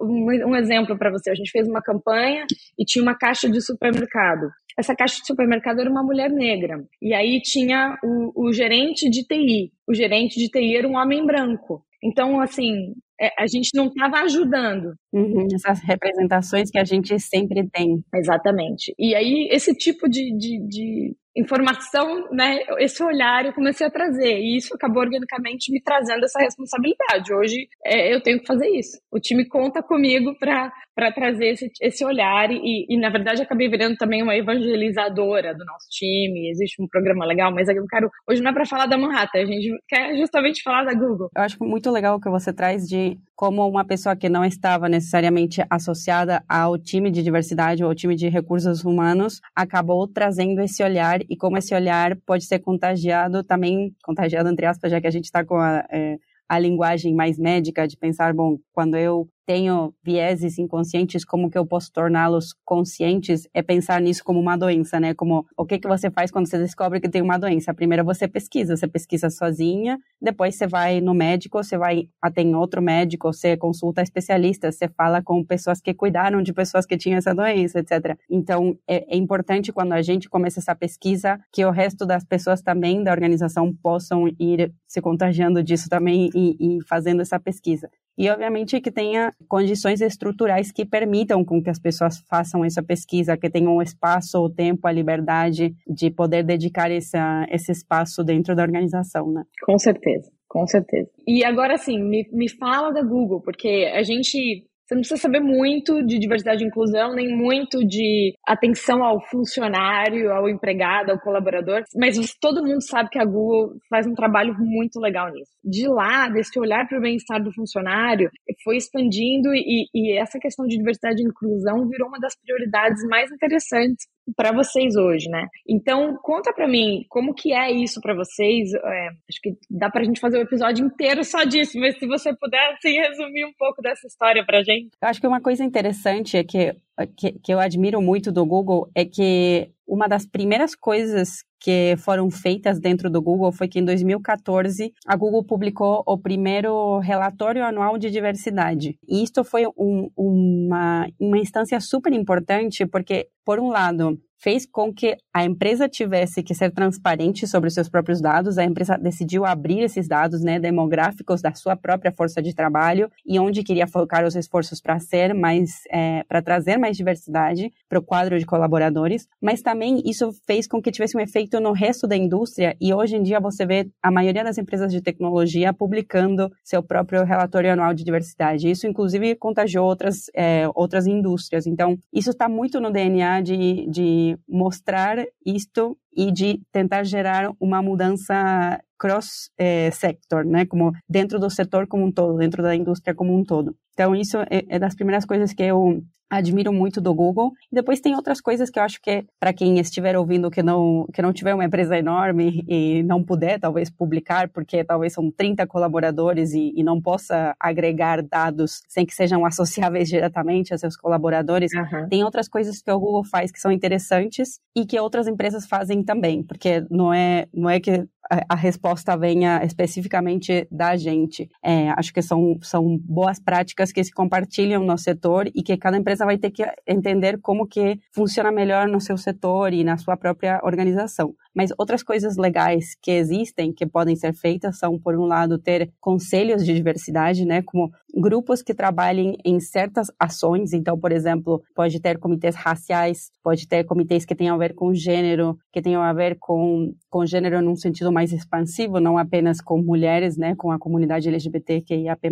um 0.00 0.56
exemplo 0.56 0.96
para 0.96 1.10
você. 1.10 1.30
A 1.30 1.34
gente 1.34 1.50
fez 1.50 1.68
uma 1.68 1.82
campanha 1.82 2.46
e 2.78 2.84
tinha 2.84 3.02
uma 3.02 3.14
caixa 3.14 3.50
de 3.50 3.60
supermercado. 3.60 4.48
Essa 4.76 4.94
caixa 4.94 5.20
de 5.20 5.26
supermercado 5.26 5.80
era 5.80 5.90
uma 5.90 6.02
mulher 6.02 6.30
negra. 6.30 6.84
E 7.00 7.14
aí 7.14 7.40
tinha 7.40 7.96
o, 8.02 8.46
o 8.46 8.52
gerente 8.52 9.08
de 9.08 9.24
TI. 9.24 9.72
O 9.86 9.94
gerente 9.94 10.38
de 10.38 10.48
TI 10.48 10.76
era 10.76 10.88
um 10.88 10.96
homem 10.96 11.24
branco. 11.24 11.84
Então, 12.02 12.40
assim, 12.40 12.94
é, 13.24 13.30
a 13.38 13.46
gente 13.46 13.70
não 13.74 13.86
estava 13.86 14.18
ajudando. 14.24 14.94
Uhum, 15.12 15.46
essas 15.54 15.80
representações 15.82 16.70
que 16.70 16.78
a 16.78 16.84
gente 16.84 17.18
sempre 17.18 17.68
tem. 17.70 18.02
Exatamente. 18.14 18.94
E 18.98 19.14
aí, 19.14 19.48
esse 19.50 19.74
tipo 19.74 20.08
de, 20.08 20.36
de, 20.36 20.66
de 20.68 21.16
informação, 21.36 22.28
né, 22.30 22.60
esse 22.78 23.02
olhar 23.02 23.44
eu 23.44 23.52
comecei 23.52 23.86
a 23.86 23.90
trazer 23.90 24.38
e 24.38 24.56
isso 24.56 24.74
acabou 24.74 25.02
organicamente 25.02 25.72
me 25.72 25.82
trazendo 25.82 26.24
essa 26.24 26.38
responsabilidade. 26.38 27.34
Hoje 27.34 27.66
é, 27.84 28.14
eu 28.14 28.22
tenho 28.22 28.38
que 28.40 28.46
fazer 28.46 28.68
isso. 28.68 28.98
O 29.10 29.18
time 29.18 29.46
conta 29.46 29.82
comigo 29.82 30.36
para 30.38 31.12
trazer 31.12 31.46
esse, 31.48 31.70
esse 31.82 32.04
olhar 32.04 32.50
e, 32.50 32.86
e, 32.88 32.96
na 32.98 33.10
verdade, 33.10 33.42
acabei 33.42 33.68
virando 33.68 33.96
também 33.96 34.22
uma 34.22 34.36
evangelizadora 34.36 35.52
do 35.54 35.64
nosso 35.64 35.88
time. 35.90 36.50
Existe 36.50 36.80
um 36.80 36.86
programa 36.86 37.26
legal, 37.26 37.52
mas 37.52 37.68
eu 37.68 37.84
quero. 37.88 38.08
Hoje 38.28 38.40
não 38.40 38.50
é 38.50 38.54
para 38.54 38.66
falar 38.66 38.86
da 38.86 38.96
Manhattan, 38.96 39.40
a 39.40 39.46
gente 39.46 39.70
quer 39.88 40.16
justamente 40.16 40.62
falar 40.62 40.84
da 40.84 40.94
Google. 40.94 41.28
Eu 41.36 41.42
acho 41.42 41.56
muito 41.60 41.90
legal 41.90 42.16
o 42.16 42.20
que 42.20 42.30
você 42.30 42.52
traz 42.52 42.86
de 42.86 43.13
como 43.34 43.66
uma 43.68 43.84
pessoa 43.84 44.16
que 44.16 44.28
não 44.28 44.44
estava 44.44 44.88
necessariamente 44.88 45.64
associada 45.68 46.42
ao 46.48 46.78
time 46.78 47.10
de 47.10 47.22
diversidade 47.22 47.82
ou 47.82 47.90
ao 47.90 47.94
time 47.94 48.14
de 48.14 48.28
recursos 48.28 48.84
humanos 48.84 49.40
acabou 49.54 50.06
trazendo 50.06 50.60
esse 50.60 50.82
olhar 50.82 51.20
e 51.28 51.36
como 51.36 51.58
esse 51.58 51.74
olhar 51.74 52.16
pode 52.26 52.44
ser 52.44 52.60
contagiado 52.60 53.42
também, 53.42 53.94
contagiado 54.02 54.48
entre 54.48 54.66
aspas, 54.66 54.90
já 54.90 55.00
que 55.00 55.06
a 55.06 55.10
gente 55.10 55.24
está 55.24 55.44
com 55.44 55.56
a. 55.56 55.84
É, 55.90 56.16
a 56.48 56.58
linguagem 56.58 57.14
mais 57.14 57.38
médica 57.38 57.88
de 57.88 57.96
pensar, 57.96 58.34
bom, 58.34 58.58
quando 58.72 58.96
eu 58.96 59.28
tenho 59.46 59.94
vieses 60.02 60.58
inconscientes, 60.58 61.24
como 61.24 61.50
que 61.50 61.58
eu 61.58 61.66
posso 61.66 61.92
torná-los 61.92 62.54
conscientes? 62.64 63.48
É 63.52 63.62
pensar 63.62 64.00
nisso 64.00 64.24
como 64.24 64.40
uma 64.40 64.56
doença, 64.56 64.98
né? 64.98 65.14
Como 65.14 65.46
o 65.56 65.66
que 65.66 65.78
que 65.78 65.88
você 65.88 66.10
faz 66.10 66.30
quando 66.30 66.48
você 66.48 66.58
descobre 66.58 67.00
que 67.00 67.08
tem 67.08 67.22
uma 67.22 67.38
doença? 67.38 67.74
Primeiro 67.74 68.04
você 68.04 68.26
pesquisa, 68.26 68.76
você 68.76 68.86
pesquisa 68.88 69.30
sozinha, 69.30 69.98
depois 70.20 70.56
você 70.56 70.66
vai 70.66 71.00
no 71.00 71.14
médico, 71.14 71.62
você 71.62 71.76
vai 71.76 72.08
até 72.20 72.42
em 72.42 72.54
outro 72.54 72.80
médico, 72.80 73.32
você 73.32 73.56
consulta 73.56 74.02
especialistas, 74.02 74.76
você 74.76 74.88
fala 74.88 75.22
com 75.22 75.44
pessoas 75.44 75.80
que 75.80 75.92
cuidaram 75.92 76.42
de 76.42 76.52
pessoas 76.52 76.86
que 76.86 76.96
tinham 76.96 77.18
essa 77.18 77.34
doença, 77.34 77.80
etc. 77.80 78.16
Então, 78.30 78.76
é, 78.88 79.14
é 79.14 79.16
importante 79.16 79.72
quando 79.72 79.92
a 79.92 80.02
gente 80.02 80.28
começa 80.28 80.60
essa 80.60 80.74
pesquisa 80.74 81.38
que 81.52 81.64
o 81.64 81.70
resto 81.70 82.06
das 82.06 82.24
pessoas 82.24 82.62
também 82.62 83.02
da 83.02 83.12
organização 83.12 83.72
possam 83.74 84.28
ir 84.38 84.72
se 84.86 85.00
contagiando 85.00 85.62
disso 85.62 85.88
também 85.88 86.30
e, 86.34 86.78
e 86.78 86.82
fazendo 86.84 87.20
essa 87.20 87.38
pesquisa 87.38 87.90
e 88.16 88.28
obviamente 88.30 88.80
que 88.80 88.90
tenha 88.90 89.32
condições 89.48 90.00
estruturais 90.00 90.70
que 90.70 90.84
permitam 90.84 91.44
com 91.44 91.62
que 91.62 91.70
as 91.70 91.78
pessoas 91.78 92.18
façam 92.28 92.64
essa 92.64 92.82
pesquisa, 92.82 93.36
que 93.36 93.50
tenham 93.50 93.76
o 93.76 93.82
espaço, 93.82 94.38
o 94.38 94.50
tempo, 94.50 94.86
a 94.86 94.92
liberdade 94.92 95.74
de 95.86 96.10
poder 96.10 96.44
dedicar 96.44 96.90
essa, 96.90 97.46
esse 97.50 97.72
espaço 97.72 98.22
dentro 98.22 98.54
da 98.54 98.62
organização, 98.62 99.30
né? 99.30 99.42
Com 99.62 99.78
certeza, 99.78 100.30
com 100.48 100.66
certeza. 100.66 101.10
E 101.26 101.44
agora 101.44 101.76
sim, 101.76 102.00
me, 102.02 102.28
me 102.32 102.48
fala 102.48 102.92
da 102.92 103.02
Google, 103.02 103.40
porque 103.40 103.90
a 103.92 104.02
gente 104.02 104.64
você 104.86 104.94
não 104.94 105.00
precisa 105.00 105.20
saber 105.20 105.40
muito 105.40 106.04
de 106.04 106.18
diversidade 106.18 106.62
e 106.62 106.66
inclusão, 106.66 107.14
nem 107.14 107.34
muito 107.34 107.78
de 107.86 108.34
atenção 108.46 109.02
ao 109.02 109.20
funcionário, 109.28 110.30
ao 110.30 110.48
empregado, 110.48 111.10
ao 111.10 111.20
colaborador, 111.20 111.82
mas 111.96 112.18
todo 112.40 112.62
mundo 112.62 112.82
sabe 112.82 113.08
que 113.08 113.18
a 113.18 113.24
Google 113.24 113.78
faz 113.88 114.06
um 114.06 114.14
trabalho 114.14 114.54
muito 114.58 115.00
legal 115.00 115.32
nisso. 115.32 115.52
De 115.64 115.88
lá, 115.88 116.28
desse 116.28 116.58
olhar 116.58 116.86
para 116.86 116.98
o 116.98 117.00
bem-estar 117.00 117.42
do 117.42 117.52
funcionário, 117.52 118.30
foi 118.62 118.76
expandindo 118.76 119.54
e, 119.54 119.88
e 119.94 120.18
essa 120.18 120.38
questão 120.38 120.66
de 120.66 120.76
diversidade 120.76 121.22
e 121.22 121.26
inclusão 121.26 121.88
virou 121.88 122.08
uma 122.08 122.20
das 122.20 122.34
prioridades 122.38 123.02
mais 123.08 123.32
interessantes 123.32 124.06
para 124.36 124.52
vocês 124.52 124.96
hoje, 124.96 125.28
né? 125.28 125.46
Então, 125.68 126.16
conta 126.22 126.52
para 126.52 126.68
mim 126.68 127.04
como 127.08 127.34
que 127.34 127.52
é 127.52 127.70
isso 127.70 128.00
para 128.00 128.14
vocês. 128.14 128.72
É, 128.72 129.08
acho 129.28 129.40
que 129.42 129.56
dá 129.70 129.90
para 129.90 130.02
a 130.02 130.04
gente 130.04 130.20
fazer 130.20 130.38
um 130.38 130.42
episódio 130.42 130.86
inteiro 130.86 131.22
só 131.24 131.44
disso, 131.44 131.78
mas 131.78 131.98
se 131.98 132.06
você 132.06 132.34
puder 132.34 132.72
assim, 132.72 132.98
resumir 132.98 133.44
um 133.44 133.52
pouco 133.58 133.82
dessa 133.82 134.06
história 134.06 134.44
para 134.44 134.62
gente. 134.62 134.90
Eu 135.00 135.08
acho 135.08 135.20
que 135.20 135.26
uma 135.26 135.40
coisa 135.40 135.64
interessante 135.64 136.36
é 136.36 136.44
que, 136.44 136.74
que, 137.16 137.32
que 137.32 137.52
eu 137.52 137.58
admiro 137.58 138.00
muito 138.00 138.32
do 138.32 138.44
Google 138.46 138.90
é 138.94 139.04
que 139.04 139.70
uma 139.86 140.08
das 140.08 140.26
primeiras 140.26 140.74
coisas 140.74 141.44
que 141.64 141.96
foram 141.96 142.30
feitas 142.30 142.78
dentro 142.78 143.08
do 143.08 143.22
Google 143.22 143.50
foi 143.50 143.66
que 143.66 143.78
em 143.78 143.84
2014 143.86 144.92
a 145.06 145.16
Google 145.16 145.42
publicou 145.42 146.02
o 146.06 146.18
primeiro 146.18 146.98
relatório 146.98 147.64
anual 147.64 147.96
de 147.96 148.10
diversidade. 148.10 148.98
E 149.08 149.22
isto 149.22 149.42
foi 149.42 149.66
um, 149.74 150.10
uma, 150.14 151.08
uma 151.18 151.38
instância 151.38 151.80
super 151.80 152.12
importante 152.12 152.84
porque 152.84 153.28
por 153.46 153.58
um 153.58 153.68
lado, 153.68 154.20
fez 154.38 154.66
com 154.66 154.92
que 154.92 155.16
a 155.32 155.44
empresa 155.44 155.88
tivesse 155.88 156.42
que 156.42 156.54
ser 156.54 156.70
transparente 156.70 157.46
sobre 157.46 157.68
os 157.68 157.74
seus 157.74 157.88
próprios 157.88 158.20
dados. 158.20 158.58
A 158.58 158.64
empresa 158.64 158.96
decidiu 158.96 159.44
abrir 159.44 159.80
esses 159.80 160.06
dados 160.06 160.42
né, 160.42 160.58
demográficos 160.58 161.40
da 161.40 161.54
sua 161.54 161.76
própria 161.76 162.12
força 162.12 162.42
de 162.42 162.54
trabalho 162.54 163.10
e 163.26 163.38
onde 163.38 163.62
queria 163.62 163.86
focar 163.86 164.24
os 164.24 164.36
esforços 164.36 164.80
para 164.80 164.98
ser 164.98 165.34
mais, 165.34 165.82
é, 165.90 166.22
para 166.28 166.42
trazer 166.42 166.78
mais 166.78 166.96
diversidade 166.96 167.72
para 167.88 167.98
o 167.98 168.02
quadro 168.02 168.38
de 168.38 168.46
colaboradores. 168.46 169.26
Mas 169.40 169.62
também 169.62 170.02
isso 170.04 170.30
fez 170.46 170.66
com 170.66 170.80
que 170.80 170.90
tivesse 170.90 171.16
um 171.16 171.20
efeito 171.20 171.60
no 171.60 171.72
resto 171.72 172.06
da 172.06 172.16
indústria 172.16 172.76
e 172.80 172.92
hoje 172.92 173.16
em 173.16 173.22
dia 173.22 173.40
você 173.40 173.64
vê 173.66 173.88
a 174.02 174.10
maioria 174.10 174.44
das 174.44 174.58
empresas 174.58 174.92
de 174.92 175.00
tecnologia 175.00 175.72
publicando 175.72 176.50
seu 176.62 176.82
próprio 176.82 177.24
relatório 177.24 177.72
anual 177.72 177.94
de 177.94 178.04
diversidade. 178.04 178.70
Isso 178.70 178.86
inclusive 178.86 179.34
contagiou 179.36 179.86
outras 179.86 180.26
é, 180.34 180.68
outras 180.74 181.06
indústrias. 181.06 181.66
Então 181.66 181.96
isso 182.12 182.30
está 182.30 182.48
muito 182.48 182.80
no 182.80 182.90
DNA 182.90 183.40
de, 183.40 183.86
de 183.90 184.23
mostrar 184.48 185.16
isto 185.44 185.96
e 186.16 186.32
de 186.32 186.60
tentar 186.72 187.04
gerar 187.04 187.50
uma 187.60 187.82
mudança 187.82 188.80
cross-sector, 188.98 190.44
né? 190.44 190.64
Como 190.66 190.92
dentro 191.08 191.38
do 191.38 191.50
setor 191.50 191.86
como 191.86 192.04
um 192.04 192.12
todo, 192.12 192.38
dentro 192.38 192.62
da 192.62 192.74
indústria 192.74 193.14
como 193.14 193.36
um 193.36 193.44
todo. 193.44 193.76
Então, 193.92 194.14
isso 194.14 194.38
é, 194.38 194.64
é 194.68 194.78
das 194.78 194.94
primeiras 194.94 195.24
coisas 195.24 195.52
que 195.52 195.62
eu 195.62 196.02
admiro 196.36 196.72
muito 196.72 197.00
do 197.00 197.14
Google. 197.14 197.52
E 197.70 197.74
depois 197.74 198.00
tem 198.00 198.14
outras 198.14 198.40
coisas 198.40 198.70
que 198.70 198.78
eu 198.78 198.82
acho 198.82 199.00
que 199.00 199.24
para 199.38 199.52
quem 199.52 199.78
estiver 199.78 200.16
ouvindo 200.16 200.50
que 200.50 200.62
não 200.62 201.06
que 201.12 201.22
não 201.22 201.32
tiver 201.32 201.54
uma 201.54 201.64
empresa 201.64 201.98
enorme 201.98 202.64
e 202.68 203.02
não 203.02 203.22
puder 203.22 203.58
talvez 203.58 203.90
publicar, 203.90 204.48
porque 204.48 204.84
talvez 204.84 205.12
são 205.12 205.30
30 205.30 205.66
colaboradores 205.66 206.52
e, 206.52 206.72
e 206.76 206.82
não 206.82 207.00
possa 207.00 207.54
agregar 207.58 208.22
dados 208.22 208.82
sem 208.88 209.06
que 209.06 209.14
sejam 209.14 209.44
associáveis 209.44 210.08
diretamente 210.08 210.74
a 210.74 210.78
seus 210.78 210.96
colaboradores, 210.96 211.72
uhum. 211.72 212.08
tem 212.08 212.24
outras 212.24 212.48
coisas 212.48 212.80
que 212.82 212.90
o 212.90 212.98
Google 212.98 213.24
faz 213.24 213.50
que 213.50 213.60
são 213.60 213.72
interessantes 213.72 214.58
e 214.76 214.84
que 214.84 214.98
outras 214.98 215.26
empresas 215.26 215.66
fazem 215.66 216.02
também, 216.02 216.42
porque 216.42 216.84
não 216.90 217.12
é 217.12 217.46
não 217.52 217.70
é 217.70 217.80
que 217.80 218.06
a 218.48 218.54
resposta 218.54 219.16
venha 219.16 219.62
especificamente 219.64 220.66
da 220.70 220.96
gente. 220.96 221.48
É, 221.62 221.90
acho 221.90 222.12
que 222.12 222.22
são, 222.22 222.56
são 222.62 222.98
boas 222.98 223.38
práticas 223.38 223.92
que 223.92 224.02
se 224.02 224.12
compartilham 224.12 224.84
no 224.84 224.96
setor 224.96 225.50
e 225.54 225.62
que 225.62 225.76
cada 225.76 225.96
empresa 225.96 226.23
vai 226.24 226.38
ter 226.38 226.50
que 226.50 226.64
entender 226.86 227.38
como 227.40 227.66
que 227.66 228.00
funciona 228.12 228.50
melhor 228.50 228.88
no 228.88 229.00
seu 229.00 229.16
setor 229.16 229.72
e 229.72 229.84
na 229.84 229.96
sua 229.96 230.16
própria 230.16 230.60
organização. 230.62 231.34
Mas 231.54 231.70
outras 231.78 232.02
coisas 232.02 232.36
legais 232.36 232.96
que 233.00 233.10
existem, 233.10 233.72
que 233.72 233.86
podem 233.86 234.16
ser 234.16 234.34
feitas, 234.34 234.78
são, 234.78 234.98
por 234.98 235.14
um 235.16 235.24
lado, 235.24 235.58
ter 235.58 235.92
conselhos 236.00 236.64
de 236.64 236.74
diversidade, 236.74 237.44
né, 237.44 237.62
como 237.62 237.92
grupos 238.16 238.62
que 238.62 238.74
trabalhem 238.74 239.36
em 239.44 239.58
certas 239.60 240.08
ações. 240.18 240.72
Então, 240.72 240.98
por 240.98 241.12
exemplo, 241.12 241.62
pode 241.74 242.00
ter 242.00 242.18
comitês 242.18 242.54
raciais, 242.54 243.30
pode 243.42 243.66
ter 243.66 243.84
comitês 243.84 244.24
que 244.24 244.34
tenham 244.34 244.54
a 244.54 244.58
ver 244.58 244.74
com 244.74 244.94
gênero, 244.94 245.58
que 245.72 245.82
tenham 245.82 246.02
a 246.02 246.12
ver 246.12 246.36
com, 246.38 246.92
com 247.10 247.26
gênero 247.26 247.60
num 247.60 247.76
sentido 247.76 248.12
mais 248.12 248.32
expansivo, 248.32 249.00
não 249.00 249.18
apenas 249.18 249.60
com 249.60 249.82
mulheres, 249.82 250.36
né, 250.36 250.54
com 250.56 250.70
a 250.70 250.78
comunidade 250.78 251.28
LGBTQIAP+. 251.28 252.30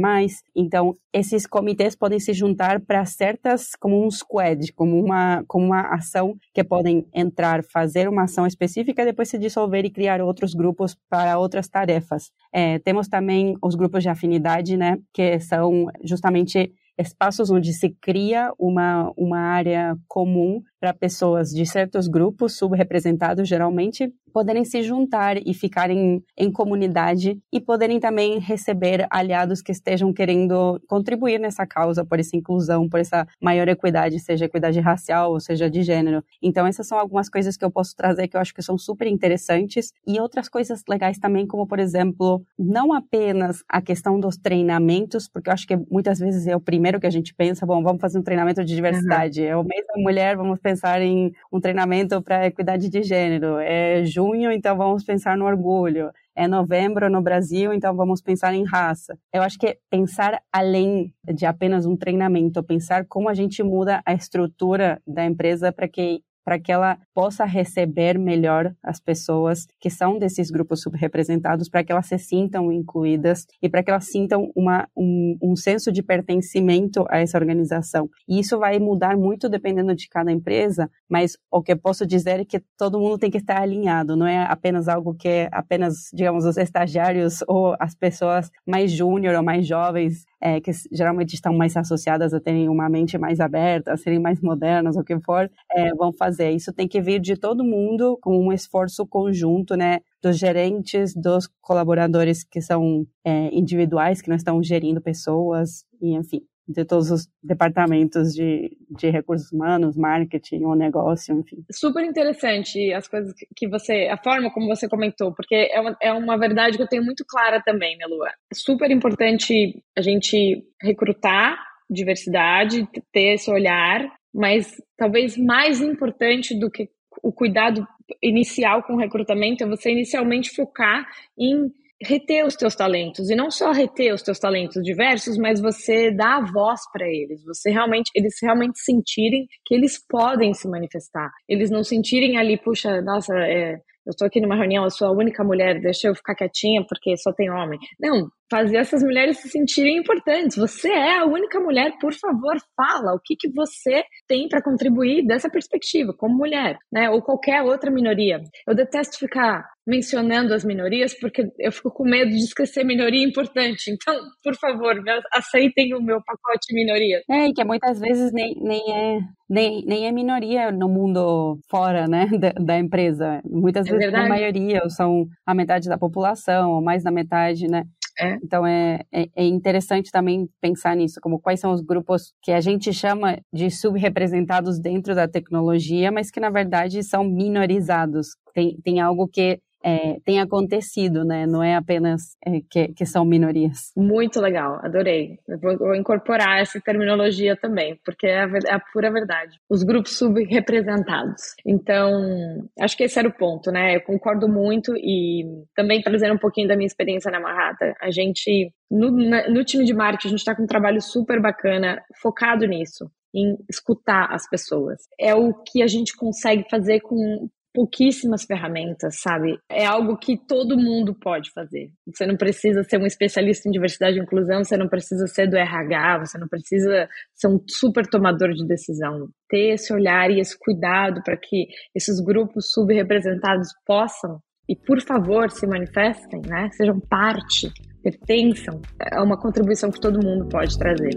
Então, 0.55 0.95
esses 1.13 1.47
comitês 1.47 1.97
podem 1.97 2.21
se 2.21 2.33
juntar 2.33 2.81
para 2.81 3.05
certas, 3.05 3.71
como 3.79 4.05
um 4.05 4.11
squad, 4.11 4.73
como 4.75 4.99
uma, 4.99 5.43
como 5.47 5.67
uma 5.67 5.95
ação 5.95 6.35
que 6.55 6.63
podem 6.63 7.07
entrar, 7.15 7.63
fazer 7.65 8.09
uma 8.09 8.25
ação 8.25 8.47
específica 8.47 9.05
depois 9.05 9.29
se 9.29 9.39
dissolver 9.39 9.85
e 9.85 9.91
criar 9.91 10.21
outros 10.21 10.55
grupos 10.55 10.97
para 11.11 11.39
outras 11.39 11.69
tarefas. 11.69 12.31
É, 12.53 12.79
temos 12.79 13.09
também 13.09 13.57
os 13.63 13.75
grupos 13.75 14.03
de 14.03 14.09
afinidade, 14.09 14.77
né, 14.77 14.99
que 15.13 15.41
são 15.41 15.72
justamente 16.05 16.73
espaços 16.99 17.51
onde 17.51 17.73
se 17.73 17.91
cria 18.01 18.53
uma, 18.59 19.13
uma 19.17 19.39
área 19.39 19.97
comum 20.07 20.63
para 20.83 20.93
pessoas 20.93 21.51
de 21.51 21.65
certos 21.65 22.09
grupos 22.09 22.57
subrepresentados, 22.57 23.49
geralmente, 23.49 24.13
poderem 24.33 24.65
se 24.65 24.83
juntar 24.83 25.37
e 25.37 25.55
ficarem 25.55 26.25
em 26.37 26.51
comunidade 26.51 27.39
e 27.53 27.61
poderem 27.61 28.01
também 28.01 28.41
receber 28.41 29.07
aliados 29.09 29.63
que 29.63 29.71
estejam 29.71 30.13
querendo 30.13 30.81
contribuir 30.89 31.39
nessa 31.39 31.65
causa, 31.65 32.05
por 32.05 32.19
essa 32.19 32.37
inclusão, 32.37 32.89
por 32.89 32.99
essa 32.99 33.29
maior 33.41 33.69
equidade, 33.69 34.19
seja 34.19 34.47
equidade 34.47 34.81
racial 34.81 35.31
ou 35.31 35.39
seja 35.39 35.71
de 35.71 35.83
gênero. 35.85 36.25
Então, 36.43 36.67
essas 36.67 36.89
são 36.89 36.99
algumas 36.99 37.29
coisas 37.29 37.57
que 37.57 37.65
eu 37.65 37.71
posso 37.71 37.95
trazer 37.95 38.27
que 38.27 38.37
eu 38.37 38.41
acho 38.41 38.55
que 38.55 38.63
são 38.63 38.77
super 38.77 39.07
interessantes 39.07 39.93
e 40.05 40.19
outras 40.19 40.49
coisas 40.49 40.83
legais 40.89 41.19
também, 41.19 41.47
como, 41.47 41.65
por 41.65 41.79
exemplo, 41.79 42.43
não 42.59 42.93
apenas 42.93 43.63
a 43.69 43.81
questão 43.81 44.19
dos 44.19 44.37
treinamentos, 44.37 45.29
porque 45.29 45.49
eu 45.49 45.53
acho 45.53 45.67
que 45.67 45.77
muitas 45.89 46.19
vezes 46.19 46.49
é 46.49 46.57
o 46.57 46.61
primeiro 46.61 46.99
que 46.99 47.07
a 47.07 47.11
gente 47.11 47.33
pensa, 47.33 47.65
bom, 47.65 47.81
vamos 47.85 48.01
fazer 48.01 48.19
um 48.19 48.23
treinamento 48.23 48.65
de 48.65 48.75
diversidade. 48.75 49.43
Uhum. 49.43 49.47
É 49.47 49.57
o 49.57 49.63
mês 49.63 49.87
da 49.87 50.03
mulher, 50.03 50.37
vamos 50.37 50.59
pensar 50.59 50.72
em 51.01 51.33
um 51.53 51.61
treinamento 51.61 52.21
para 52.23 52.47
equidade 52.47 52.89
de 52.89 53.03
gênero. 53.03 53.59
É 53.59 54.05
junho, 54.05 54.51
então 54.51 54.77
vamos 54.77 55.05
pensar 55.05 55.37
no 55.37 55.45
orgulho. 55.45 56.11
É 56.35 56.49
novembro 56.49 57.11
no 57.11 57.21
Brasil, 57.21 57.73
então 57.73 57.95
vamos 57.95 58.23
pensar 58.23 58.55
em 58.55 58.65
raça. 58.65 59.19
Eu 59.33 59.43
acho 59.43 59.59
que 59.59 59.79
pensar 59.91 60.41
além 60.51 61.13
de 61.35 61.45
apenas 61.45 61.85
um 61.85 61.97
treinamento, 61.97 62.63
pensar 62.63 63.05
como 63.07 63.29
a 63.29 63.35
gente 63.35 63.63
muda 63.63 64.03
a 64.07 64.15
estrutura 64.15 65.01
da 65.07 65.25
empresa 65.25 65.71
para 65.71 65.87
que 65.87 66.23
para 66.45 66.59
que 66.59 66.73
ela 66.73 66.99
possa 67.15 67.45
receber 67.45 68.19
melhor 68.19 68.75
as 68.83 69.01
pessoas 69.01 69.67
que 69.81 69.91
são 69.91 70.19
desses 70.19 70.51
grupos 70.51 70.83
subrepresentados, 70.83 71.69
para 71.69 71.85
que 71.85 71.93
elas 71.93 72.07
se 72.07 72.19
sintam 72.19 72.73
incluídas 72.73 73.47
e 73.61 73.69
para 73.69 73.83
que 73.83 73.91
elas 73.91 74.07
sintam 74.07 74.51
uma, 74.55 74.89
um, 74.97 75.37
um 75.43 75.57
senso 75.57 75.93
de 75.93 76.03
pertencimento 76.03 77.05
a 77.09 77.19
essa 77.19 77.39
organização. 77.39 78.09
E 78.29 78.39
isso 78.39 78.59
vai 78.59 78.79
mudar 78.79 79.17
muito 79.17 79.49
dependendo 79.49 79.95
de 79.95 80.09
cada 80.09 80.33
empresa, 80.33 80.91
mas 81.09 81.37
o 81.51 81.63
que 81.63 81.73
eu 81.73 81.79
posso 81.79 82.07
dizer 82.07 82.41
é 82.41 82.45
que 82.45 82.63
todo 82.77 82.99
mundo 82.99 83.19
tem 83.19 83.31
que 83.31 83.39
estar 83.39 83.61
alinhado, 83.61 84.17
não 84.17 84.27
é 84.27 84.45
apenas 84.45 84.89
algo 84.89 85.15
que 85.15 85.29
é 85.29 85.49
apenas, 85.53 86.11
digamos, 86.13 86.45
os 86.45 86.57
estagiários 86.57 87.39
ou 87.47 87.77
as 87.79 87.95
pessoas 87.95 88.51
mais 88.67 88.91
júnior 88.91 89.35
ou 89.35 89.43
mais 89.43 89.67
jovens 89.67 90.25
é, 90.43 90.61
que 90.61 90.73
geralmente 90.91 91.35
estão 91.35 91.55
mais 91.55 91.77
associadas 91.77 92.35
a 92.35 92.41
terem 92.41 92.69
uma 92.69 92.89
mente 92.89 93.17
mais 93.17 93.39
aberta, 93.39 93.93
a 93.93 93.97
serem 93.97 94.19
mais 94.19 94.41
modernas, 94.41 94.97
o 94.97 95.05
que 95.05 95.19
for, 95.21 95.49
é, 95.71 95.95
vão 95.95 96.13
fazer. 96.13 96.51
Isso 96.51 96.73
tem 96.73 96.89
que 96.89 97.01
vir 97.01 97.21
de 97.21 97.37
todo 97.37 97.65
mundo 97.65 98.19
com 98.21 98.37
um 98.37 98.53
esforço 98.53 99.07
conjunto, 99.07 99.77
né? 99.77 100.01
Dos 100.21 100.39
gerentes, 100.39 101.15
dos 101.15 101.49
colaboradores 101.61 102.43
que 102.43 102.61
são 102.61 103.07
é, 103.25 103.55
individuais, 103.57 104.21
que 104.21 104.29
não 104.29 104.37
estão 104.37 104.63
gerindo 104.63 105.01
pessoas, 105.01 105.85
e 106.01 106.15
enfim 106.15 106.43
de 106.67 106.85
todos 106.85 107.11
os 107.11 107.29
departamentos 107.43 108.33
de, 108.33 108.77
de 108.91 109.11
recursos 109.11 109.51
humanos, 109.53 109.97
marketing 109.97 110.63
ou 110.65 110.77
negócio, 110.77 111.39
enfim. 111.39 111.65
Super 111.71 112.05
interessante 112.05 112.93
as 112.93 113.09
coisas 113.09 113.33
que 113.55 113.69
você, 113.69 114.09
a 114.11 114.17
forma 114.17 114.51
como 114.53 114.69
você 114.69 114.89
comentou, 114.89 115.35
porque 115.35 115.71
é 115.73 115.81
uma, 115.81 115.97
é 116.01 116.13
uma 116.13 116.39
verdade 116.39 116.77
que 116.77 116.83
eu 116.83 116.89
tenho 116.89 117.05
muito 117.05 117.25
clara 117.27 117.61
também, 117.63 117.97
né, 117.97 118.07
Lua? 118.07 118.29
É 118.29 118.55
super 118.55 118.91
importante 118.91 119.83
a 119.97 120.01
gente 120.01 120.65
recrutar 120.81 121.59
diversidade, 121.91 122.89
ter 123.13 123.35
esse 123.35 123.51
olhar, 123.51 124.11
mas 124.33 124.81
talvez 124.97 125.37
mais 125.37 125.81
importante 125.81 126.59
do 126.59 126.71
que 126.71 126.89
o 127.23 127.33
cuidado 127.33 127.87
inicial 128.23 128.83
com 128.83 128.95
o 128.95 128.99
recrutamento 128.99 129.63
é 129.63 129.67
você 129.67 129.91
inicialmente 129.91 130.55
focar 130.55 131.07
em 131.39 131.71
reter 132.05 132.45
os 132.47 132.57
teus 132.57 132.75
talentos 132.75 133.31
e 133.31 133.35
não 133.35 133.51
só 133.51 133.73
reter 133.73 134.13
os 134.13 134.23
teus 134.23 134.39
talentos 134.39 134.83
diversos, 134.83 135.37
mas 135.37 135.61
você 135.61 136.11
dar 136.11 136.39
a 136.39 136.53
voz 136.53 136.81
para 136.93 137.07
eles, 137.07 137.45
você 137.45 137.71
realmente 137.71 138.11
eles 138.15 138.35
realmente 138.43 138.79
sentirem 138.79 139.47
que 139.65 139.75
eles 139.75 139.99
podem 140.09 140.55
se 140.55 140.69
manifestar, 140.69 141.31
eles 141.49 141.71
não 141.71 141.83
sentirem 141.85 142.37
ali, 142.37 142.57
puxa, 142.57 143.01
nossa, 143.03 143.35
é, 143.39 143.75
eu 144.05 144.11
estou 144.11 144.27
aqui 144.27 144.41
numa 144.41 144.57
reunião, 144.57 144.85
eu 144.85 144.91
sou 144.91 145.07
a 145.07 145.13
única 145.13 145.45
mulher, 145.45 145.81
deixa 145.81 146.09
eu 146.09 146.15
ficar 146.15 146.35
quietinha 146.35 146.85
porque 146.89 147.17
só 147.17 147.33
tem 147.33 147.51
homem. 147.51 147.79
Não, 148.01 148.29
fazer 148.53 148.77
essas 148.77 149.03
mulheres 149.03 149.39
se 149.39 149.49
sentirem 149.49 149.97
importantes. 149.97 150.59
Você 150.59 150.89
é 150.89 151.21
a 151.21 151.25
única 151.25 151.59
mulher, 151.59 151.97
por 151.99 152.13
favor, 152.13 152.55
fala 152.77 153.15
o 153.15 153.21
que, 153.25 153.35
que 153.35 153.51
você 153.51 154.05
tem 154.29 154.47
para 154.47 154.63
contribuir 154.63 155.27
dessa 155.27 155.49
perspectiva, 155.49 156.13
como 156.15 156.37
mulher, 156.37 156.77
né? 156.93 157.09
Ou 157.09 157.23
qualquer 157.23 157.63
outra 157.63 157.91
minoria. 157.91 158.43
Eu 158.69 158.75
detesto 158.75 159.19
ficar 159.19 159.65
mencionando 159.87 160.53
as 160.53 160.65
minorias 160.65 161.19
porque 161.19 161.49
eu 161.59 161.73
fico 161.73 161.91
com 161.91 162.05
medo 162.05 162.31
de 162.31 162.45
esquecer 162.45 162.85
minoria 162.85 163.27
importante. 163.27 163.91
Então, 163.91 164.15
por 164.45 164.55
favor, 164.57 165.03
aceitem 165.33 165.95
o 165.95 166.03
meu 166.03 166.21
pacote 166.23 166.75
minoria. 166.75 167.23
É, 167.31 167.47
e 167.47 167.55
que 167.55 167.65
muitas 167.65 167.99
vezes 167.99 168.33
nem, 168.33 168.55
nem 168.61 168.83
é 168.93 169.19
nem, 169.49 169.85
nem 169.85 170.07
é 170.07 170.13
minoria 170.13 170.71
no 170.71 170.89
mundo 170.89 171.59
fora, 171.71 172.07
né, 172.07 172.27
da, 172.39 172.51
da 172.53 172.79
empresa. 172.79 173.41
Muitas 173.45 173.87
é 173.87 173.91
vezes 173.91 174.07
verdade. 174.07 174.27
a 174.27 174.29
maioria, 174.29 174.81
ou 174.83 174.91
são 174.91 175.27
a 175.47 175.55
metade 175.55 175.89
da 175.89 175.99
população, 175.99 176.73
ou 176.73 176.83
mais 176.83 177.03
da 177.03 177.11
metade, 177.11 177.67
né? 177.67 177.85
É. 178.23 178.39
Então 178.43 178.65
é, 178.65 179.01
é, 179.13 179.29
é, 179.35 179.45
interessante 179.45 180.13
também 180.13 180.49
pensar 180.61 180.95
nisso, 180.95 181.19
como 181.21 181.41
quais 181.41 181.59
são 181.59 181.73
os 181.73 181.81
grupos 181.81 182.33
que 182.41 182.53
a 182.53 182.61
gente 182.61 182.93
chama 182.93 183.39
de 183.53 183.69
subrepresentados 183.69 184.79
dentro 184.79 185.13
da 185.13 185.27
tecnologia, 185.27 186.13
mas 186.13 186.31
que 186.31 186.39
na 186.39 186.49
verdade 186.49 187.03
são 187.03 187.25
minorizados. 187.25 188.37
Tem, 188.55 188.77
tem 188.85 189.01
algo 189.01 189.27
que 189.27 189.59
é, 189.85 190.19
tem 190.25 190.41
acontecido, 190.41 191.25
né? 191.25 191.47
Não 191.47 191.63
é 191.63 191.75
apenas 191.75 192.37
é, 192.45 192.61
que, 192.71 192.89
que, 192.89 193.07
são 193.07 193.25
minorias. 193.25 193.93
Muito 193.97 194.41
legal, 194.41 194.81
adorei. 194.83 195.39
Vou, 195.61 195.77
vou 195.77 195.95
incorporar 195.95 196.61
essa 196.61 196.81
terminologia 196.81 197.57
também, 197.57 197.99
porque 198.05 198.27
é 198.27 198.45
a, 198.45 198.49
é 198.67 198.75
a 198.75 198.81
pura 198.93 199.11
verdade. 199.11 199.59
Os 199.69 199.83
grupos 199.83 200.17
subrepresentados. 200.19 201.55
Então, 201.67 202.69
acho 202.81 202.97
que 202.97 203.05
esse 203.05 203.19
era 203.19 203.29
o 203.29 203.37
ponto, 203.37 203.71
né? 203.71 203.97
Eu 203.97 204.03
concordo 204.03 204.49
muito 204.49 204.95
e 204.97 205.45
também 205.75 206.01
trazendo 206.03 206.35
um 206.35 206.39
pouquinho 206.39 206.69
da 206.69 206.77
minha 206.77 206.87
experiência 206.87 207.31
na 207.31 207.41
Marrata, 207.41 207.95
a 208.01 208.11
gente, 208.11 208.73
no, 208.91 209.11
no 209.11 209.65
time 209.65 209.85
de 209.85 209.95
marketing, 209.95 210.29
a 210.29 210.31
gente 210.31 210.39
está 210.39 210.55
com 210.55 210.63
um 210.63 210.67
trabalho 210.67 211.01
super 211.01 211.41
bacana 211.41 212.03
focado 212.21 212.67
nisso 212.67 213.11
em 213.35 213.57
escutar 213.69 214.29
as 214.31 214.49
pessoas. 214.49 215.03
É 215.19 215.35
o 215.35 215.55
que 215.55 215.83
a 215.83 215.87
gente 215.87 216.15
consegue 216.15 216.65
fazer 216.71 217.01
com 217.01 217.49
pouquíssimas 217.73 218.45
ferramentas, 218.45 219.21
sabe? 219.21 219.59
É 219.71 219.87
algo 219.87 220.17
que 220.17 220.37
todo 220.37 220.77
mundo 220.77 221.15
pode 221.15 221.51
fazer. 221.53 221.91
Você 222.07 222.27
não 222.27 222.37
precisa 222.37 222.83
ser 222.85 222.99
um 222.99 223.07
especialista 223.07 223.69
em 223.69 223.73
diversidade 223.73 224.19
e 224.19 224.23
inclusão, 224.23 224.63
você 224.63 224.77
não 224.77 224.89
precisa 224.89 225.27
ser 225.27 225.49
do 225.49 225.57
RH, 225.57 226.19
você 226.27 226.39
não 226.39 226.49
precisa 226.49 227.09
ser 227.35 227.49
um 227.49 227.59
super 227.69 228.07
tomador 228.07 228.53
de 228.53 228.67
decisão. 228.67 229.29
Ter 229.49 229.75
esse 229.75 229.93
olhar 229.93 230.31
e 230.31 230.41
esse 230.41 230.59
cuidado 230.59 231.23
para 231.23 231.37
que 231.37 231.67
esses 231.95 232.21
grupos 232.21 232.71
subrepresentados 232.73 233.69
possam 233.87 234.41
e 234.69 234.77
por 234.77 235.01
favor 235.01 235.51
se 235.51 235.67
manifestem, 235.67 236.41
né? 236.47 236.71
Sejam 236.73 237.01
parte, 237.01 237.71
pertençam. 238.03 238.81
É 239.01 239.21
uma 239.21 239.39
contribuição 239.39 239.91
que 239.91 240.01
todo 240.01 240.25
mundo 240.25 240.49
pode 240.49 240.79
trazer. 240.79 241.13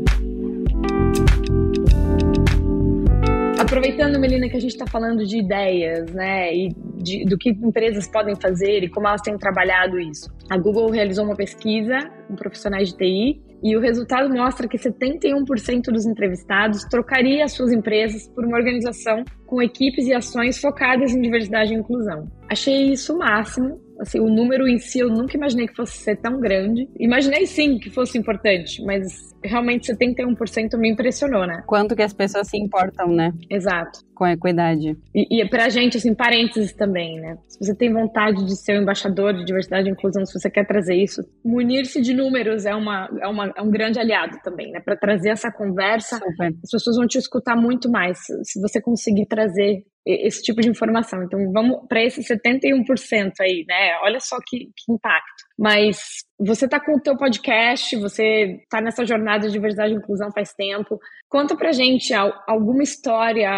Aproveitando, 3.75 4.17
Melina, 4.17 4.47
que 4.47 4.55
a 4.55 4.59
gente 4.59 4.71
está 4.71 4.87
falando 4.87 5.25
de 5.25 5.37
ideias, 5.37 6.09
né, 6.13 6.55
e 6.55 6.69
de, 6.95 7.25
do 7.25 7.37
que 7.37 7.49
empresas 7.49 8.07
podem 8.07 8.33
fazer 8.33 8.85
e 8.85 8.89
como 8.89 9.05
elas 9.05 9.19
têm 9.19 9.37
trabalhado 9.37 9.99
isso. 9.99 10.33
A 10.49 10.57
Google 10.57 10.89
realizou 10.89 11.25
uma 11.25 11.35
pesquisa 11.35 12.09
com 12.25 12.35
profissionais 12.35 12.93
de 12.93 12.97
TI 12.97 13.41
e 13.61 13.75
o 13.75 13.81
resultado 13.81 14.33
mostra 14.33 14.65
que 14.65 14.77
71% 14.77 15.91
dos 15.91 16.05
entrevistados 16.05 16.85
trocaria 16.85 17.43
as 17.43 17.51
suas 17.51 17.73
empresas 17.73 18.29
por 18.29 18.45
uma 18.45 18.55
organização 18.57 19.25
com 19.45 19.61
equipes 19.61 20.07
e 20.07 20.13
ações 20.13 20.57
focadas 20.57 21.11
em 21.11 21.19
diversidade 21.19 21.73
e 21.73 21.77
inclusão. 21.77 22.31
Achei 22.49 22.93
isso 22.93 23.13
o 23.13 23.19
máximo 23.19 23.84
Assim, 23.99 24.19
o 24.19 24.29
número 24.29 24.67
em 24.67 24.77
si 24.77 24.99
eu 24.99 25.09
nunca 25.09 25.37
imaginei 25.37 25.67
que 25.67 25.75
fosse 25.75 25.97
ser 25.97 26.17
tão 26.17 26.39
grande. 26.39 26.87
Imaginei 26.99 27.45
sim 27.45 27.77
que 27.77 27.89
fosse 27.89 28.17
importante, 28.17 28.83
mas 28.83 29.33
realmente 29.43 29.91
71% 29.93 30.77
me 30.77 30.91
impressionou, 30.91 31.45
né? 31.45 31.63
Quanto 31.65 31.95
que 31.95 32.01
as 32.01 32.13
pessoas 32.13 32.47
se 32.47 32.57
importam, 32.57 33.07
né? 33.07 33.31
Exato. 33.49 33.99
Com 34.13 34.23
a 34.23 34.33
equidade. 34.33 34.97
E, 35.13 35.41
e 35.41 35.49
pra 35.49 35.69
gente, 35.69 35.97
assim, 35.97 36.13
parênteses 36.13 36.73
também, 36.73 37.19
né? 37.19 37.37
Se 37.47 37.59
você 37.59 37.75
tem 37.75 37.93
vontade 37.93 38.45
de 38.45 38.55
ser 38.55 38.77
um 38.77 38.81
embaixador 38.81 39.33
de 39.33 39.45
diversidade 39.45 39.87
e 39.87 39.91
inclusão, 39.91 40.25
se 40.25 40.33
você 40.37 40.49
quer 40.49 40.65
trazer 40.65 40.95
isso, 40.95 41.21
munir-se 41.43 42.01
de 42.01 42.13
números 42.13 42.65
é, 42.65 42.73
uma, 42.73 43.09
é, 43.21 43.27
uma, 43.27 43.53
é 43.55 43.61
um 43.61 43.69
grande 43.69 43.99
aliado 43.99 44.37
também, 44.43 44.71
né? 44.71 44.79
Para 44.79 44.95
trazer 44.95 45.29
essa 45.29 45.51
conversa, 45.51 46.17
Super. 46.17 46.53
as 46.63 46.71
pessoas 46.71 46.97
vão 46.97 47.07
te 47.07 47.17
escutar 47.17 47.55
muito 47.55 47.89
mais 47.89 48.17
se 48.43 48.59
você 48.59 48.81
conseguir 48.81 49.25
trazer 49.27 49.83
esse 50.05 50.41
tipo 50.43 50.61
de 50.61 50.69
informação. 50.69 51.23
Então, 51.23 51.39
vamos 51.51 51.87
para 51.87 52.03
esse 52.03 52.21
71% 52.21 53.31
aí, 53.41 53.65
né? 53.67 53.97
Olha 54.03 54.19
só 54.19 54.37
que, 54.45 54.69
que 54.75 54.91
impacto. 54.91 55.43
Mas 55.57 55.97
você 56.37 56.65
está 56.65 56.79
com 56.79 56.97
o 56.97 57.01
teu 57.01 57.17
podcast, 57.17 57.95
você 57.97 58.59
está 58.63 58.81
nessa 58.81 59.05
jornada 59.05 59.47
de 59.47 59.53
diversidade 59.53 59.93
e 59.93 59.97
inclusão 59.97 60.31
faz 60.31 60.53
tempo. 60.53 60.99
Conta 61.29 61.55
pra 61.55 61.71
gente 61.71 62.13
alguma 62.13 62.83
história 62.83 63.49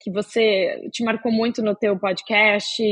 que 0.00 0.10
você 0.10 0.88
te 0.92 1.04
marcou 1.04 1.32
muito 1.32 1.62
no 1.62 1.74
teu 1.74 1.98
podcast, 1.98 2.82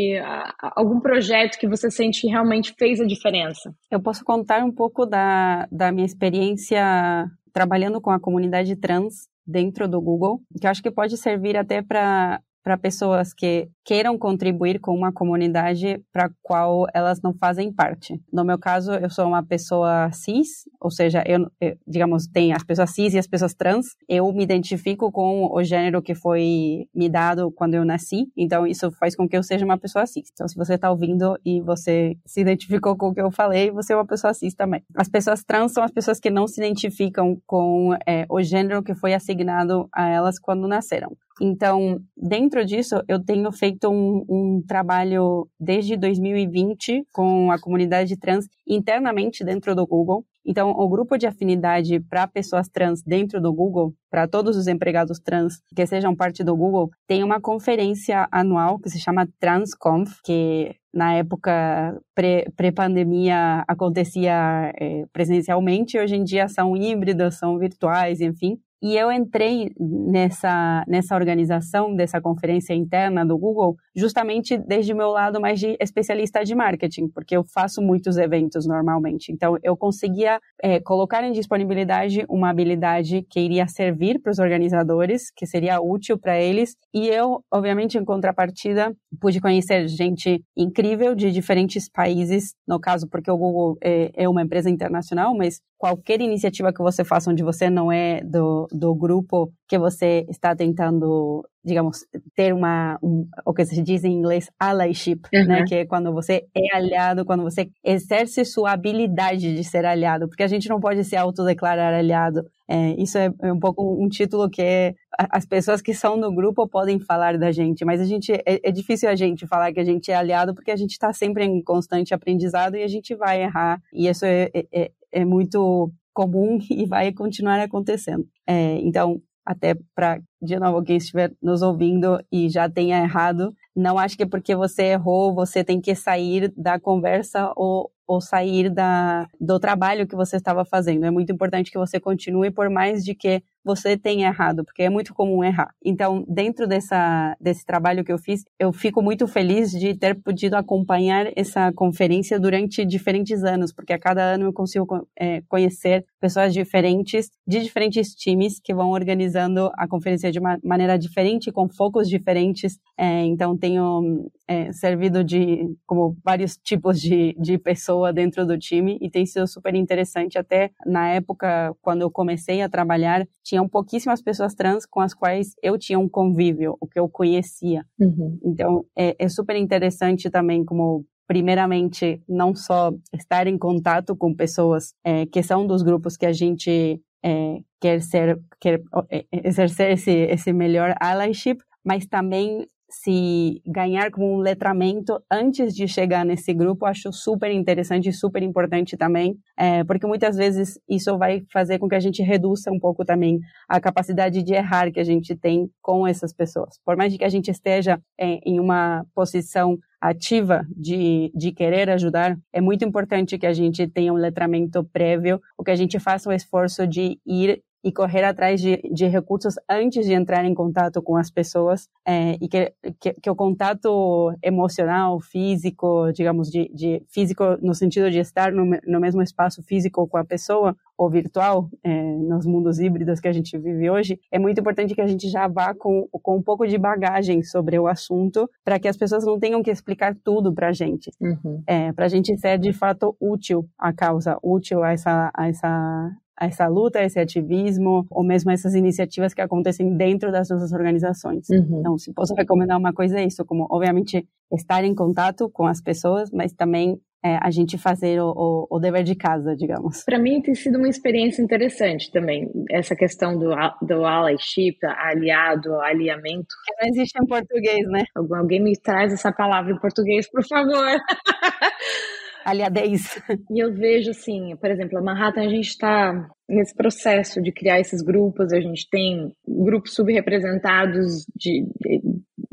algum 0.74 1.00
projeto 1.00 1.58
que 1.58 1.68
você 1.68 1.90
sente 1.90 2.22
que 2.22 2.28
realmente 2.28 2.74
fez 2.78 3.00
a 3.00 3.06
diferença. 3.06 3.74
Eu 3.90 4.00
posso 4.00 4.24
contar 4.24 4.64
um 4.64 4.72
pouco 4.72 5.04
da, 5.04 5.66
da 5.70 5.92
minha 5.92 6.06
experiência 6.06 7.26
trabalhando 7.52 8.00
com 8.00 8.10
a 8.10 8.20
comunidade 8.20 8.76
trans 8.76 9.28
dentro 9.46 9.88
do 9.88 10.00
Google, 10.00 10.40
que 10.60 10.66
eu 10.66 10.70
acho 10.70 10.82
que 10.82 10.90
pode 10.90 11.16
servir 11.16 11.56
até 11.56 11.82
para 11.82 12.40
para 12.66 12.76
pessoas 12.76 13.32
que 13.32 13.68
queiram 13.84 14.18
contribuir 14.18 14.80
com 14.80 14.92
uma 14.92 15.12
comunidade 15.12 16.02
para 16.12 16.28
qual 16.42 16.88
elas 16.92 17.22
não 17.22 17.32
fazem 17.32 17.72
parte. 17.72 18.20
No 18.32 18.44
meu 18.44 18.58
caso, 18.58 18.90
eu 18.94 19.08
sou 19.08 19.24
uma 19.24 19.40
pessoa 19.40 20.10
cis, 20.10 20.64
ou 20.80 20.90
seja, 20.90 21.22
eu, 21.24 21.46
eu, 21.60 21.76
digamos, 21.86 22.26
tem 22.26 22.52
as 22.52 22.64
pessoas 22.64 22.90
cis 22.90 23.14
e 23.14 23.18
as 23.20 23.28
pessoas 23.28 23.54
trans. 23.54 23.86
Eu 24.08 24.32
me 24.32 24.42
identifico 24.42 25.12
com 25.12 25.46
o 25.54 25.62
gênero 25.62 26.02
que 26.02 26.12
foi 26.12 26.88
me 26.92 27.08
dado 27.08 27.52
quando 27.52 27.74
eu 27.74 27.84
nasci, 27.84 28.26
então 28.36 28.66
isso 28.66 28.90
faz 28.98 29.14
com 29.14 29.28
que 29.28 29.36
eu 29.36 29.44
seja 29.44 29.64
uma 29.64 29.78
pessoa 29.78 30.04
cis. 30.04 30.28
Então, 30.32 30.48
se 30.48 30.56
você 30.56 30.74
está 30.74 30.90
ouvindo 30.90 31.38
e 31.44 31.60
você 31.60 32.16
se 32.26 32.40
identificou 32.40 32.96
com 32.96 33.10
o 33.10 33.14
que 33.14 33.22
eu 33.22 33.30
falei, 33.30 33.70
você 33.70 33.92
é 33.92 33.96
uma 33.96 34.04
pessoa 34.04 34.34
cis 34.34 34.56
também. 34.56 34.82
As 34.96 35.08
pessoas 35.08 35.44
trans 35.44 35.72
são 35.72 35.84
as 35.84 35.92
pessoas 35.92 36.18
que 36.18 36.30
não 36.30 36.48
se 36.48 36.60
identificam 36.60 37.40
com 37.46 37.96
é, 38.04 38.26
o 38.28 38.42
gênero 38.42 38.82
que 38.82 38.92
foi 38.92 39.14
assignado 39.14 39.88
a 39.94 40.08
elas 40.08 40.36
quando 40.40 40.66
nasceram. 40.66 41.16
Então, 41.40 42.00
dentro 42.16 42.64
disso, 42.64 43.02
eu 43.06 43.22
tenho 43.22 43.52
feito 43.52 43.88
um, 43.88 44.24
um, 44.28 44.62
trabalho 44.66 45.48
desde 45.60 45.96
2020 45.96 47.04
com 47.12 47.50
a 47.50 47.60
comunidade 47.60 48.16
trans 48.16 48.46
internamente 48.66 49.44
dentro 49.44 49.74
do 49.74 49.86
Google. 49.86 50.24
Então, 50.44 50.70
o 50.70 50.88
grupo 50.88 51.18
de 51.18 51.26
afinidade 51.26 52.00
para 52.00 52.26
pessoas 52.26 52.68
trans 52.68 53.02
dentro 53.02 53.40
do 53.40 53.52
Google, 53.52 53.92
para 54.10 54.26
todos 54.28 54.56
os 54.56 54.66
empregados 54.66 55.18
trans 55.18 55.60
que 55.74 55.86
sejam 55.86 56.14
parte 56.14 56.42
do 56.42 56.56
Google, 56.56 56.90
tem 57.06 57.22
uma 57.22 57.40
conferência 57.40 58.26
anual 58.30 58.78
que 58.78 58.88
se 58.88 58.98
chama 58.98 59.28
TransConf, 59.40 60.20
que 60.24 60.74
na 60.94 61.14
época 61.14 62.00
pré-pandemia 62.14 63.64
acontecia 63.68 64.72
é, 64.80 65.04
presencialmente, 65.12 65.98
hoje 65.98 66.16
em 66.16 66.24
dia 66.24 66.48
são 66.48 66.74
híbridos, 66.74 67.36
são 67.38 67.58
virtuais, 67.58 68.20
enfim. 68.20 68.58
E 68.82 68.96
eu 68.96 69.10
entrei 69.10 69.70
nessa, 69.78 70.84
nessa 70.86 71.14
organização, 71.14 71.94
dessa 71.94 72.20
conferência 72.20 72.74
interna 72.74 73.24
do 73.24 73.38
Google, 73.38 73.76
justamente 73.94 74.58
desde 74.58 74.92
o 74.92 74.96
meu 74.96 75.08
lado 75.08 75.40
mais 75.40 75.58
de 75.58 75.76
especialista 75.80 76.44
de 76.44 76.54
marketing, 76.54 77.08
porque 77.08 77.36
eu 77.36 77.44
faço 77.44 77.80
muitos 77.80 78.16
eventos 78.18 78.66
normalmente. 78.66 79.32
Então, 79.32 79.56
eu 79.62 79.76
conseguia 79.76 80.38
é, 80.62 80.78
colocar 80.78 81.24
em 81.24 81.32
disponibilidade 81.32 82.24
uma 82.28 82.50
habilidade 82.50 83.26
que 83.30 83.40
iria 83.40 83.66
servir 83.66 84.20
para 84.20 84.30
os 84.30 84.38
organizadores, 84.38 85.30
que 85.34 85.46
seria 85.46 85.80
útil 85.80 86.18
para 86.18 86.38
eles. 86.38 86.76
E 86.92 87.08
eu, 87.08 87.42
obviamente, 87.50 87.96
em 87.96 88.04
contrapartida, 88.04 88.94
pude 89.20 89.40
conhecer 89.40 89.88
gente 89.88 90.44
incrível 90.56 91.14
de 91.14 91.32
diferentes 91.32 91.88
países, 91.88 92.54
no 92.68 92.78
caso, 92.78 93.08
porque 93.08 93.30
o 93.30 93.38
Google 93.38 93.76
é, 93.82 94.10
é 94.14 94.28
uma 94.28 94.42
empresa 94.42 94.68
internacional, 94.68 95.34
mas 95.34 95.60
qualquer 95.78 96.20
iniciativa 96.20 96.72
que 96.72 96.82
você 96.82 97.04
faça 97.04 97.30
onde 97.30 97.42
você 97.42 97.68
não 97.68 97.92
é 97.92 98.20
do, 98.22 98.65
do 98.72 98.94
grupo 98.94 99.52
que 99.68 99.78
você 99.78 100.26
está 100.28 100.54
tentando, 100.54 101.46
digamos, 101.64 102.06
ter 102.34 102.52
uma, 102.52 102.98
um, 103.02 103.26
o 103.44 103.52
que 103.52 103.64
se 103.64 103.82
diz 103.82 104.04
em 104.04 104.12
inglês, 104.12 104.50
allyship, 104.58 105.22
uhum. 105.34 105.44
né? 105.46 105.64
Que 105.64 105.74
é 105.76 105.86
quando 105.86 106.12
você 106.12 106.46
é 106.54 106.76
aliado, 106.76 107.24
quando 107.24 107.42
você 107.42 107.68
exerce 107.84 108.44
sua 108.44 108.72
habilidade 108.72 109.54
de 109.54 109.64
ser 109.64 109.84
aliado, 109.84 110.28
porque 110.28 110.42
a 110.42 110.48
gente 110.48 110.68
não 110.68 110.80
pode 110.80 111.02
se 111.04 111.16
autodeclarar 111.16 111.94
aliado. 111.94 112.44
É, 112.68 113.00
isso 113.00 113.16
é, 113.16 113.32
é, 113.42 113.52
um 113.52 113.60
pouco 113.60 113.82
um 114.02 114.08
título 114.08 114.50
que 114.50 114.60
é, 114.60 114.94
as 115.18 115.46
pessoas 115.46 115.80
que 115.80 115.94
são 115.94 116.16
no 116.16 116.34
grupo 116.34 116.68
podem 116.68 116.98
falar 116.98 117.38
da 117.38 117.52
gente, 117.52 117.84
mas 117.84 118.00
a 118.00 118.04
gente 118.04 118.32
é, 118.32 118.60
é 118.68 118.72
difícil 118.72 119.08
a 119.08 119.14
gente 119.14 119.46
falar 119.46 119.72
que 119.72 119.80
a 119.80 119.84
gente 119.84 120.10
é 120.10 120.14
aliado 120.16 120.54
porque 120.54 120.70
a 120.70 120.76
gente 120.76 120.92
está 120.92 121.12
sempre 121.12 121.44
em 121.44 121.62
constante 121.62 122.12
aprendizado 122.12 122.76
e 122.76 122.82
a 122.82 122.88
gente 122.88 123.14
vai 123.14 123.42
errar. 123.42 123.80
E 123.92 124.08
isso 124.08 124.24
é, 124.24 124.50
é, 124.52 124.66
é, 124.72 124.90
é 125.12 125.24
muito 125.24 125.90
comum 126.16 126.58
e 126.70 126.86
vai 126.86 127.12
continuar 127.12 127.60
acontecendo. 127.60 128.26
É, 128.46 128.78
então, 128.78 129.20
até 129.44 129.76
para, 129.94 130.18
de 130.42 130.58
novo, 130.58 130.82
quem 130.82 130.96
estiver 130.96 131.32
nos 131.40 131.62
ouvindo 131.62 132.18
e 132.32 132.48
já 132.48 132.68
tenha 132.68 132.98
errado, 132.98 133.54
não 133.76 133.98
acho 133.98 134.16
que 134.16 134.22
é 134.22 134.26
porque 134.26 134.56
você 134.56 134.84
errou, 134.94 135.34
você 135.34 135.62
tem 135.62 135.80
que 135.80 135.94
sair 135.94 136.52
da 136.56 136.80
conversa 136.80 137.52
ou, 137.54 137.90
ou 138.06 138.20
sair 138.20 138.70
da, 138.70 139.26
do 139.40 139.58
trabalho 139.58 140.06
que 140.06 140.16
você 140.16 140.36
estava 140.36 140.64
fazendo. 140.64 141.04
É 141.04 141.10
muito 141.10 141.32
importante 141.32 141.70
que 141.70 141.78
você 141.78 141.98
continue, 141.98 142.50
por 142.50 142.70
mais 142.70 143.04
de 143.04 143.14
que 143.14 143.42
você 143.66 143.96
tenha 143.96 144.28
errado, 144.28 144.64
porque 144.64 144.84
é 144.84 144.88
muito 144.88 145.12
comum 145.12 145.42
errar. 145.42 145.74
Então, 145.84 146.24
dentro 146.28 146.68
dessa, 146.68 147.36
desse 147.40 147.66
trabalho 147.66 148.04
que 148.04 148.12
eu 148.12 148.18
fiz, 148.18 148.44
eu 148.60 148.72
fico 148.72 149.02
muito 149.02 149.26
feliz 149.26 149.72
de 149.72 149.92
ter 149.92 150.14
podido 150.14 150.54
acompanhar 150.54 151.32
essa 151.36 151.72
conferência 151.72 152.38
durante 152.38 152.84
diferentes 152.84 153.42
anos, 153.42 153.72
porque 153.72 153.92
a 153.92 153.98
cada 153.98 154.22
ano 154.22 154.44
eu 154.44 154.52
consigo 154.52 155.08
é, 155.18 155.42
conhecer 155.48 156.06
pessoas 156.20 156.54
diferentes, 156.54 157.28
de 157.44 157.60
diferentes 157.60 158.14
times, 158.14 158.60
que 158.60 158.72
vão 158.72 158.90
organizando 158.90 159.68
a 159.76 159.88
conferência 159.88 160.30
de 160.30 160.38
uma 160.38 160.56
maneira 160.62 160.96
diferente, 160.96 161.50
com 161.50 161.68
focos 161.68 162.08
diferentes. 162.08 162.78
É, 162.96 163.24
então, 163.24 163.58
tenho 163.58 164.30
é, 164.46 164.70
servido 164.70 165.24
de 165.24 165.76
como 165.84 166.16
vários 166.24 166.56
tipos 166.56 167.00
de, 167.00 167.34
de 167.36 167.58
pessoa 167.96 168.12
dentro 168.12 168.46
do 168.46 168.58
time 168.58 168.98
e 169.00 169.10
tem 169.10 169.24
sido 169.24 169.46
super 169.46 169.74
interessante. 169.74 170.38
Até 170.38 170.70
na 170.84 171.08
época, 171.08 171.74
quando 171.80 172.02
eu 172.02 172.10
comecei 172.10 172.60
a 172.62 172.68
trabalhar, 172.68 173.26
tinham 173.42 173.68
pouquíssimas 173.68 174.22
pessoas 174.22 174.54
trans 174.54 174.84
com 174.86 175.00
as 175.00 175.14
quais 175.14 175.54
eu 175.62 175.78
tinha 175.78 175.98
um 175.98 176.08
convívio, 176.08 176.76
o 176.80 176.86
que 176.86 176.98
eu 176.98 177.08
conhecia. 177.08 177.84
Uhum. 177.98 178.38
Então, 178.44 178.84
é, 178.96 179.16
é 179.18 179.28
super 179.28 179.56
interessante 179.56 180.30
também 180.30 180.64
como 180.64 181.04
primeiramente, 181.28 182.22
não 182.28 182.54
só 182.54 182.92
estar 183.12 183.48
em 183.48 183.58
contato 183.58 184.14
com 184.14 184.32
pessoas 184.32 184.94
é, 185.04 185.26
que 185.26 185.42
são 185.42 185.66
dos 185.66 185.82
grupos 185.82 186.16
que 186.16 186.24
a 186.24 186.32
gente 186.32 187.02
é, 187.20 187.58
quer 187.80 188.00
ser, 188.00 188.38
quer 188.60 188.80
é, 189.10 189.24
exercer 189.32 189.90
esse, 189.90 190.12
esse 190.12 190.52
melhor 190.52 190.94
allyship, 191.00 191.58
mas 191.84 192.06
também 192.06 192.64
se 192.88 193.60
ganhar 193.66 194.10
como 194.10 194.32
um 194.32 194.38
letramento 194.38 195.20
antes 195.30 195.74
de 195.74 195.88
chegar 195.88 196.24
nesse 196.24 196.54
grupo, 196.54 196.86
acho 196.86 197.12
super 197.12 197.50
interessante 197.50 198.08
e 198.08 198.12
super 198.12 198.42
importante 198.42 198.96
também, 198.96 199.36
é, 199.56 199.82
porque 199.84 200.06
muitas 200.06 200.36
vezes 200.36 200.78
isso 200.88 201.16
vai 201.18 201.42
fazer 201.52 201.78
com 201.78 201.88
que 201.88 201.94
a 201.94 202.00
gente 202.00 202.22
reduza 202.22 202.70
um 202.70 202.78
pouco 202.78 203.04
também 203.04 203.40
a 203.68 203.80
capacidade 203.80 204.42
de 204.42 204.54
errar 204.54 204.90
que 204.92 205.00
a 205.00 205.04
gente 205.04 205.34
tem 205.34 205.68
com 205.82 206.06
essas 206.06 206.32
pessoas. 206.32 206.78
Por 206.84 206.96
mais 206.96 207.16
que 207.16 207.24
a 207.24 207.28
gente 207.28 207.50
esteja 207.50 208.00
é, 208.18 208.38
em 208.44 208.60
uma 208.60 209.04
posição 209.14 209.78
ativa 210.00 210.64
de, 210.76 211.32
de 211.34 211.52
querer 211.52 211.90
ajudar, 211.90 212.36
é 212.52 212.60
muito 212.60 212.84
importante 212.84 213.38
que 213.38 213.46
a 213.46 213.52
gente 213.52 213.86
tenha 213.88 214.12
um 214.12 214.16
letramento 214.16 214.84
prévio, 214.84 215.40
ou 215.58 215.64
que 215.64 215.70
a 215.70 215.76
gente 215.76 215.98
faça 215.98 216.28
o 216.28 216.32
esforço 216.32 216.86
de 216.86 217.18
ir 217.26 217.62
e 217.86 217.92
correr 217.92 218.24
atrás 218.24 218.60
de, 218.60 218.82
de 218.92 219.06
recursos 219.06 219.54
antes 219.70 220.04
de 220.04 220.12
entrar 220.12 220.44
em 220.44 220.52
contato 220.52 221.00
com 221.00 221.16
as 221.16 221.30
pessoas 221.30 221.88
é, 222.04 222.36
e 222.40 222.48
que, 222.48 222.72
que, 222.98 223.14
que, 223.14 223.30
o 223.30 223.36
contato 223.36 224.34
emocional, 224.42 225.20
físico, 225.20 226.10
digamos, 226.12 226.50
de, 226.50 226.68
de 226.74 227.00
físico 227.08 227.44
no 227.62 227.76
sentido 227.76 228.10
de 228.10 228.18
estar 228.18 228.50
no, 228.50 228.64
no 228.84 229.00
mesmo 229.00 229.22
espaço 229.22 229.62
físico 229.62 230.04
com 230.08 230.16
a 230.16 230.24
pessoa 230.24 230.76
ou 230.98 231.08
virtual, 231.08 231.70
é, 231.84 232.02
nos 232.16 232.44
mundos 232.44 232.80
híbridos 232.80 233.20
que 233.20 233.28
a 233.28 233.32
gente 233.32 233.56
vive 233.56 233.88
hoje, 233.88 234.18
é 234.32 234.38
muito 234.38 234.60
importante 234.60 234.92
que 234.92 235.00
a 235.00 235.06
gente 235.06 235.28
já 235.28 235.46
vá 235.46 235.72
com, 235.72 236.08
com 236.10 236.38
um 236.38 236.42
pouco 236.42 236.66
de 236.66 236.76
bagagem 236.76 237.40
sobre 237.44 237.78
o 237.78 237.86
assunto 237.86 238.50
para 238.64 238.80
que 238.80 238.88
as 238.88 238.96
pessoas 238.96 239.24
não 239.24 239.38
tenham 239.38 239.62
que 239.62 239.70
explicar 239.70 240.16
tudo 240.24 240.52
para 240.52 240.70
a 240.70 240.72
gente. 240.72 241.12
Uhum. 241.20 241.62
É, 241.68 241.92
para 241.92 242.06
a 242.06 242.08
gente 242.08 242.36
ser 242.36 242.58
de 242.58 242.72
fato 242.72 243.14
útil 243.20 243.68
à 243.78 243.92
causa, 243.92 244.36
útil 244.42 244.82
a 244.82 244.90
essa, 244.90 245.30
a 245.32 245.48
essa 245.48 246.16
essa 246.40 246.66
luta, 246.66 247.02
esse 247.02 247.18
ativismo, 247.18 248.06
ou 248.10 248.24
mesmo 248.24 248.50
essas 248.50 248.74
iniciativas 248.74 249.32
que 249.32 249.40
acontecem 249.40 249.96
dentro 249.96 250.30
das 250.30 250.48
nossas 250.48 250.72
organizações. 250.72 251.48
Uhum. 251.48 251.80
Então, 251.80 251.98
se 251.98 252.12
posso 252.12 252.34
recomendar 252.34 252.78
uma 252.78 252.92
coisa 252.92 253.18
é 253.18 253.24
isso, 253.24 253.44
como, 253.44 253.66
obviamente, 253.70 254.26
estar 254.52 254.84
em 254.84 254.94
contato 254.94 255.48
com 255.48 255.66
as 255.66 255.80
pessoas, 255.80 256.30
mas 256.30 256.52
também 256.52 257.00
é, 257.24 257.38
a 257.42 257.50
gente 257.50 257.76
fazer 257.76 258.20
o, 258.20 258.30
o, 258.36 258.66
o, 258.76 258.78
dever 258.78 259.02
de 259.02 259.16
casa, 259.16 259.56
digamos. 259.56 260.04
Para 260.04 260.18
mim 260.18 260.40
tem 260.40 260.54
sido 260.54 260.78
uma 260.78 260.88
experiência 260.88 261.42
interessante 261.42 262.10
também, 262.12 262.48
essa 262.70 262.94
questão 262.94 263.36
do, 263.36 263.50
do 263.82 264.04
allyship, 264.04 264.78
aliado, 264.84 265.74
alinhamento. 265.80 266.46
Não 266.80 266.88
existe 266.88 267.18
em 267.20 267.26
português, 267.26 267.88
né? 267.88 268.04
Alguém 268.14 268.62
me 268.62 268.78
traz 268.78 269.12
essa 269.12 269.32
palavra 269.32 269.72
em 269.72 269.80
português, 269.80 270.30
por 270.30 270.46
favor. 270.46 270.96
aliadez. 272.46 273.20
E 273.50 273.58
eu 273.62 273.74
vejo 273.74 274.10
assim, 274.10 274.56
por 274.56 274.70
exemplo, 274.70 274.98
a 274.98 275.02
Manhattan 275.02 275.42
a 275.42 275.48
gente 275.48 275.68
está 275.68 276.28
nesse 276.48 276.74
processo 276.74 277.42
de 277.42 277.50
criar 277.50 277.80
esses 277.80 278.00
grupos, 278.02 278.52
a 278.52 278.60
gente 278.60 278.88
tem 278.88 279.32
grupos 279.46 279.94
subrepresentados 279.94 281.26
de, 281.34 281.66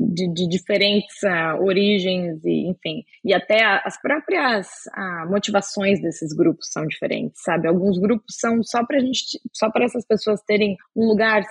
de, 0.00 0.32
de 0.32 0.48
diferentes 0.48 1.22
uh, 1.22 1.62
origens 1.62 2.44
e 2.44 2.68
enfim, 2.68 3.04
e 3.24 3.32
até 3.32 3.62
as 3.84 4.00
próprias 4.02 4.66
uh, 4.96 5.30
motivações 5.30 6.02
desses 6.02 6.34
grupos 6.34 6.68
são 6.72 6.84
diferentes, 6.86 7.40
sabe? 7.42 7.68
Alguns 7.68 7.96
grupos 7.98 8.34
são 8.36 8.62
só 8.64 8.84
para 8.84 8.98
gente, 8.98 9.40
só 9.52 9.70
para 9.70 9.84
essas 9.84 10.04
pessoas 10.04 10.42
terem 10.42 10.76
um 10.96 11.06
lugar 11.06 11.44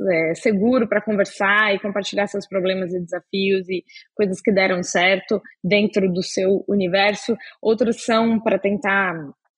é, 0.00 0.34
seguro 0.34 0.88
para 0.88 1.02
conversar 1.02 1.74
e 1.74 1.80
compartilhar 1.80 2.26
seus 2.26 2.46
problemas 2.46 2.92
e 2.92 3.00
desafios 3.00 3.68
e 3.68 3.84
coisas 4.14 4.40
que 4.40 4.52
deram 4.52 4.82
certo 4.82 5.40
dentro 5.62 6.12
do 6.12 6.22
seu 6.22 6.64
universo. 6.68 7.36
Outros 7.62 8.04
são 8.04 8.40
para 8.40 8.58
tentar 8.58 9.14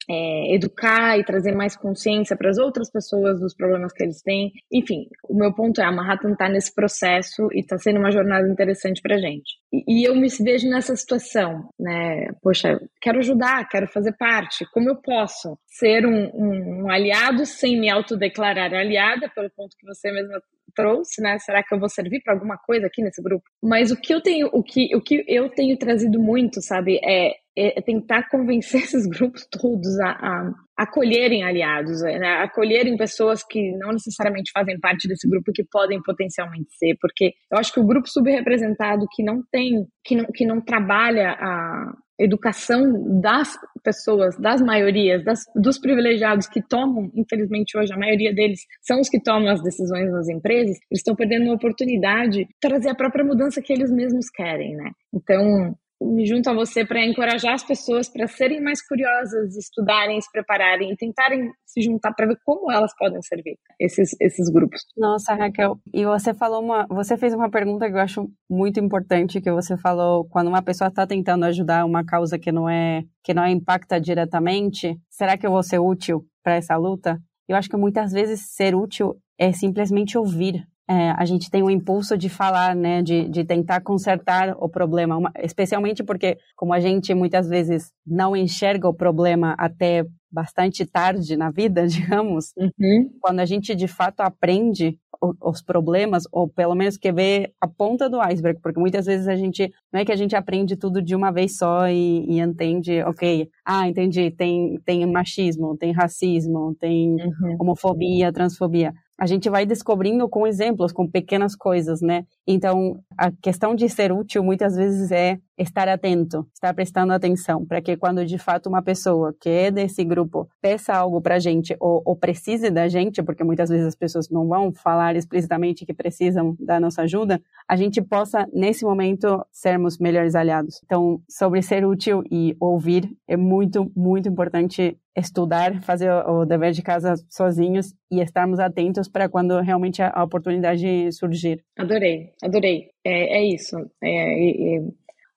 é, 0.08 0.54
educar 0.54 1.18
e 1.18 1.24
trazer 1.24 1.54
mais 1.54 1.76
consciência 1.76 2.36
para 2.36 2.50
as 2.50 2.58
outras 2.58 2.90
pessoas 2.90 3.40
dos 3.40 3.54
problemas 3.54 3.92
que 3.92 4.02
eles 4.02 4.22
têm. 4.22 4.52
Enfim, 4.72 5.08
o 5.28 5.34
meu 5.34 5.52
ponto 5.54 5.80
é, 5.80 5.84
a 5.84 5.92
Manhattan 5.92 6.32
está 6.32 6.48
nesse 6.48 6.74
processo 6.74 7.48
e 7.52 7.60
está 7.60 7.78
sendo 7.78 7.98
uma 7.98 8.10
jornada 8.10 8.48
interessante 8.48 9.00
para 9.02 9.16
a 9.16 9.18
gente. 9.18 9.56
E, 9.72 10.02
e, 10.02 10.04
eu 10.04 10.14
me 10.14 10.28
vejo 10.28 10.68
nessa 10.68 10.94
situação, 10.94 11.68
né? 11.78 12.28
Poxa, 12.42 12.80
quero 13.00 13.18
ajudar, 13.18 13.68
quero 13.68 13.88
fazer 13.88 14.12
parte. 14.16 14.64
Como 14.72 14.88
eu 14.88 14.96
posso 14.96 15.58
ser 15.66 16.06
um, 16.06 16.30
um, 16.34 16.84
um 16.84 16.90
aliado 16.90 17.44
sem 17.44 17.78
me 17.78 17.90
autodeclarar 17.90 18.72
aliada, 18.72 19.30
pelo 19.34 19.50
ponto 19.50 19.76
que 19.78 19.86
você 19.86 20.12
mesma 20.12 20.40
trouxe, 20.74 21.22
né? 21.22 21.38
Será 21.38 21.62
que 21.62 21.74
eu 21.74 21.80
vou 21.80 21.88
servir 21.88 22.20
para 22.22 22.34
alguma 22.34 22.58
coisa 22.58 22.86
aqui 22.86 23.02
nesse 23.02 23.22
grupo? 23.22 23.44
Mas 23.62 23.90
o 23.90 23.96
que 23.96 24.14
eu 24.14 24.20
tenho, 24.20 24.48
o 24.52 24.62
que, 24.62 24.94
o 24.94 25.00
que 25.00 25.24
eu 25.26 25.48
tenho 25.48 25.76
trazido 25.76 26.20
muito, 26.20 26.60
sabe, 26.60 27.00
é, 27.02 27.34
é 27.56 27.80
tentar 27.80 28.28
convencer 28.28 28.82
esses 28.84 29.06
grupos 29.06 29.46
todos 29.50 29.98
a, 30.00 30.10
a 30.10 30.52
acolherem 30.76 31.42
aliados, 31.42 32.02
né? 32.02 32.42
acolherem 32.42 32.96
pessoas 32.96 33.42
que 33.42 33.72
não 33.78 33.92
necessariamente 33.92 34.50
fazem 34.52 34.78
parte 34.78 35.08
desse 35.08 35.26
grupo 35.28 35.52
que 35.52 35.64
podem 35.64 36.02
potencialmente 36.02 36.68
ser, 36.76 36.96
porque 37.00 37.32
eu 37.50 37.58
acho 37.58 37.72
que 37.72 37.80
o 37.80 37.86
grupo 37.86 38.08
subrepresentado 38.08 39.06
que 39.10 39.22
não 39.22 39.42
tem, 39.50 39.86
que 40.04 40.16
não, 40.16 40.26
que 40.26 40.44
não 40.44 40.60
trabalha 40.60 41.30
a 41.30 41.92
educação 42.18 43.20
das 43.20 43.56
pessoas, 43.82 44.36
das 44.38 44.60
maiorias, 44.60 45.24
das, 45.24 45.40
dos 45.54 45.78
privilegiados 45.78 46.48
que 46.48 46.62
tomam, 46.62 47.10
infelizmente 47.14 47.76
hoje 47.76 47.92
a 47.92 47.98
maioria 47.98 48.34
deles 48.34 48.60
são 48.82 49.00
os 49.00 49.08
que 49.08 49.22
tomam 49.22 49.50
as 49.50 49.62
decisões 49.62 50.10
nas 50.10 50.28
empresas, 50.28 50.76
eles 50.90 51.00
estão 51.00 51.14
perdendo 51.14 51.44
uma 51.44 51.54
oportunidade 51.54 52.44
de 52.44 52.48
trazer 52.60 52.90
a 52.90 52.94
própria 52.94 53.24
mudança 53.24 53.62
que 53.62 53.72
eles 53.72 53.90
mesmos 53.90 54.28
querem, 54.30 54.74
né? 54.76 54.90
Então, 55.12 55.74
me 56.00 56.26
junto 56.26 56.50
a 56.50 56.54
você 56.54 56.84
para 56.84 57.04
encorajar 57.04 57.54
as 57.54 57.62
pessoas 57.62 58.08
para 58.08 58.26
serem 58.26 58.60
mais 58.62 58.86
curiosas, 58.86 59.56
estudarem, 59.56 60.20
se 60.20 60.30
prepararem 60.30 60.94
tentarem 60.96 61.50
se 61.64 61.80
juntar 61.82 62.12
para 62.14 62.26
ver 62.26 62.38
como 62.44 62.70
elas 62.70 62.92
podem 62.96 63.20
servir 63.22 63.58
esses, 63.78 64.14
esses 64.20 64.48
grupos. 64.50 64.82
Nossa, 64.96 65.34
Raquel, 65.34 65.78
e 65.92 66.04
você 66.04 66.34
falou 66.34 66.62
uma, 66.62 66.86
você 66.88 67.16
fez 67.16 67.34
uma 67.34 67.50
pergunta 67.50 67.86
que 67.86 67.94
eu 67.94 68.00
acho 68.00 68.30
muito 68.48 68.80
importante 68.80 69.40
que 69.40 69.50
você 69.50 69.76
falou 69.76 70.26
quando 70.28 70.48
uma 70.48 70.62
pessoa 70.62 70.88
está 70.88 71.06
tentando 71.06 71.44
ajudar 71.44 71.84
uma 71.84 72.04
causa 72.04 72.38
que 72.38 72.52
não 72.52 72.68
é 72.68 73.02
que 73.22 73.34
não 73.34 73.46
impacta 73.46 74.00
diretamente, 74.00 74.96
será 75.10 75.36
que 75.36 75.46
eu 75.46 75.50
vou 75.50 75.62
ser 75.62 75.80
útil 75.80 76.24
para 76.42 76.54
essa 76.54 76.76
luta? 76.76 77.18
Eu 77.48 77.56
acho 77.56 77.68
que 77.68 77.76
muitas 77.76 78.12
vezes 78.12 78.54
ser 78.54 78.74
útil 78.74 79.16
é 79.38 79.52
simplesmente 79.52 80.16
ouvir 80.16 80.64
é, 80.88 81.10
a 81.10 81.24
gente 81.24 81.50
tem 81.50 81.62
o 81.62 81.70
impulso 81.70 82.16
de 82.16 82.28
falar, 82.28 82.74
né, 82.76 83.02
de, 83.02 83.28
de 83.28 83.44
tentar 83.44 83.80
consertar 83.80 84.56
o 84.58 84.68
problema, 84.68 85.16
uma, 85.16 85.32
especialmente 85.38 86.04
porque, 86.04 86.38
como 86.54 86.72
a 86.72 86.78
gente 86.78 87.12
muitas 87.12 87.48
vezes 87.48 87.92
não 88.06 88.36
enxerga 88.36 88.88
o 88.88 88.94
problema 88.94 89.54
até 89.58 90.04
bastante 90.30 90.84
tarde 90.86 91.36
na 91.36 91.50
vida, 91.50 91.86
digamos, 91.88 92.52
uhum. 92.56 93.10
quando 93.20 93.40
a 93.40 93.44
gente 93.44 93.74
de 93.74 93.88
fato 93.88 94.20
aprende 94.20 94.98
os 95.42 95.62
problemas, 95.62 96.24
ou 96.30 96.46
pelo 96.46 96.74
menos 96.74 96.98
que 96.98 97.10
vê 97.10 97.52
a 97.58 97.66
ponta 97.66 98.08
do 98.08 98.20
iceberg, 98.20 98.60
porque 98.60 98.78
muitas 98.78 99.06
vezes 99.06 99.26
a 99.26 99.34
gente, 99.34 99.72
não 99.90 100.00
é 100.00 100.04
que 100.04 100.12
a 100.12 100.16
gente 100.16 100.36
aprende 100.36 100.76
tudo 100.76 101.02
de 101.02 101.16
uma 101.16 101.32
vez 101.32 101.56
só 101.56 101.88
e, 101.88 102.26
e 102.28 102.38
entende, 102.38 103.02
ok, 103.02 103.48
ah, 103.64 103.88
entendi, 103.88 104.30
tem, 104.30 104.78
tem 104.84 105.06
machismo, 105.06 105.76
tem 105.76 105.90
racismo, 105.90 106.76
tem 106.78 107.12
uhum. 107.14 107.56
homofobia, 107.58 108.30
transfobia 108.30 108.92
a 109.18 109.26
gente 109.26 109.48
vai 109.48 109.64
descobrindo 109.64 110.28
com 110.28 110.46
exemplos, 110.46 110.92
com 110.92 111.08
pequenas 111.08 111.56
coisas, 111.56 112.00
né? 112.00 112.24
Então, 112.46 113.00
a 113.16 113.30
questão 113.30 113.74
de 113.74 113.88
ser 113.88 114.12
útil 114.12 114.44
muitas 114.44 114.76
vezes 114.76 115.10
é 115.10 115.38
estar 115.58 115.88
atento, 115.88 116.46
estar 116.52 116.74
prestando 116.74 117.12
atenção, 117.12 117.64
para 117.64 117.80
que 117.80 117.96
quando 117.96 118.26
de 118.26 118.36
fato 118.36 118.68
uma 118.68 118.82
pessoa 118.82 119.34
que 119.40 119.48
é 119.48 119.70
desse 119.70 120.04
grupo 120.04 120.46
peça 120.60 120.94
algo 120.94 121.20
para 121.20 121.36
a 121.36 121.38
gente 121.38 121.74
ou, 121.80 122.02
ou, 122.04 122.14
precise 122.14 122.70
da 122.70 122.88
gente, 122.88 123.22
porque 123.22 123.42
muitas 123.42 123.70
vezes 123.70 123.86
as 123.86 123.94
pessoas 123.94 124.28
não 124.28 124.46
vão 124.46 124.70
falar 124.72 125.16
explicitamente 125.16 125.86
que 125.86 125.94
precisam 125.94 126.54
da 126.60 126.78
nossa 126.78 127.02
ajuda, 127.02 127.40
a 127.66 127.74
gente 127.74 128.02
possa, 128.02 128.46
nesse 128.52 128.84
momento, 128.84 129.44
sermos 129.50 129.98
melhores 129.98 130.34
aliados. 130.34 130.80
Então, 130.84 131.20
sobre 131.28 131.62
ser 131.62 131.86
útil 131.86 132.22
e 132.30 132.54
ouvir, 132.60 133.10
é 133.26 133.36
muito, 133.36 133.90
muito 133.96 134.28
importante 134.28 134.98
estudar, 135.16 135.82
fazer 135.82 136.10
o 136.10 136.44
dever 136.44 136.72
de 136.72 136.82
casa 136.82 137.14
sozinhos 137.28 137.94
e 138.10 138.20
estarmos 138.20 138.58
atentos 138.58 139.08
para 139.08 139.28
quando 139.28 139.58
realmente 139.60 140.02
a 140.02 140.22
oportunidade 140.22 141.10
surgir. 141.12 141.64
Adorei, 141.78 142.32
adorei. 142.42 142.90
É, 143.04 143.38
é 143.38 143.44
isso. 143.44 143.76
É, 144.02 144.76
é, 144.76 144.80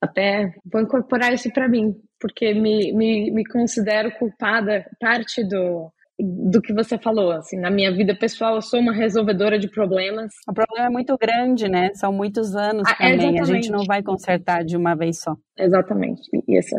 até 0.02 0.54
vou 0.72 0.82
incorporar 0.82 1.34
isso 1.34 1.52
para 1.52 1.68
mim, 1.68 1.94
porque 2.20 2.54
me, 2.54 2.94
me, 2.94 3.32
me 3.32 3.46
considero 3.46 4.12
culpada, 4.18 4.86
parte 5.00 5.44
do, 5.48 5.92
do 6.20 6.62
que 6.62 6.74
você 6.74 6.98
falou, 6.98 7.32
assim, 7.32 7.58
na 7.58 7.72
minha 7.72 7.92
vida 7.92 8.16
pessoal 8.16 8.56
eu 8.56 8.62
sou 8.62 8.80
uma 8.80 8.94
resolvedora 8.94 9.58
de 9.58 9.70
problemas. 9.70 10.34
O 10.48 10.54
problema 10.54 10.88
é 10.88 10.90
muito 10.90 11.18
grande, 11.18 11.70
né? 11.70 11.92
São 11.94 12.12
muitos 12.12 12.56
anos 12.56 12.84
ah, 12.88 12.96
também, 12.96 13.40
a 13.40 13.44
gente 13.46 13.72
não 13.72 13.86
vai 13.86 14.04
consertar 14.04 14.64
de 14.64 14.76
uma 14.76 14.96
vez 14.96 15.22
só. 15.22 15.36
Exatamente. 15.58 16.22
Isso. 16.48 16.76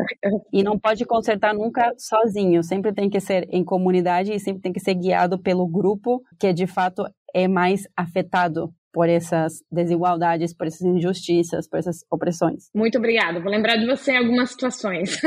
E 0.53 0.63
não 0.63 0.77
pode 0.77 1.05
consertar 1.05 1.53
nunca 1.53 1.93
sozinho, 1.97 2.63
sempre 2.63 2.93
tem 2.93 3.09
que 3.09 3.19
ser 3.19 3.47
em 3.51 3.63
comunidade 3.63 4.31
e 4.31 4.39
sempre 4.39 4.61
tem 4.61 4.71
que 4.73 4.79
ser 4.79 4.93
guiado 4.95 5.39
pelo 5.39 5.67
grupo 5.67 6.21
que 6.39 6.53
de 6.53 6.67
fato 6.67 7.03
é 7.33 7.47
mais 7.47 7.87
afetado 7.95 8.71
por 8.93 9.09
essas 9.09 9.63
desigualdades, 9.71 10.53
por 10.53 10.67
essas 10.67 10.81
injustiças, 10.81 11.67
por 11.67 11.79
essas 11.79 12.05
opressões. 12.11 12.69
Muito 12.75 12.97
obrigada. 12.97 13.39
Vou 13.39 13.51
lembrar 13.51 13.77
de 13.77 13.85
você 13.85 14.11
em 14.11 14.17
algumas 14.17 14.51
situações. 14.51 15.19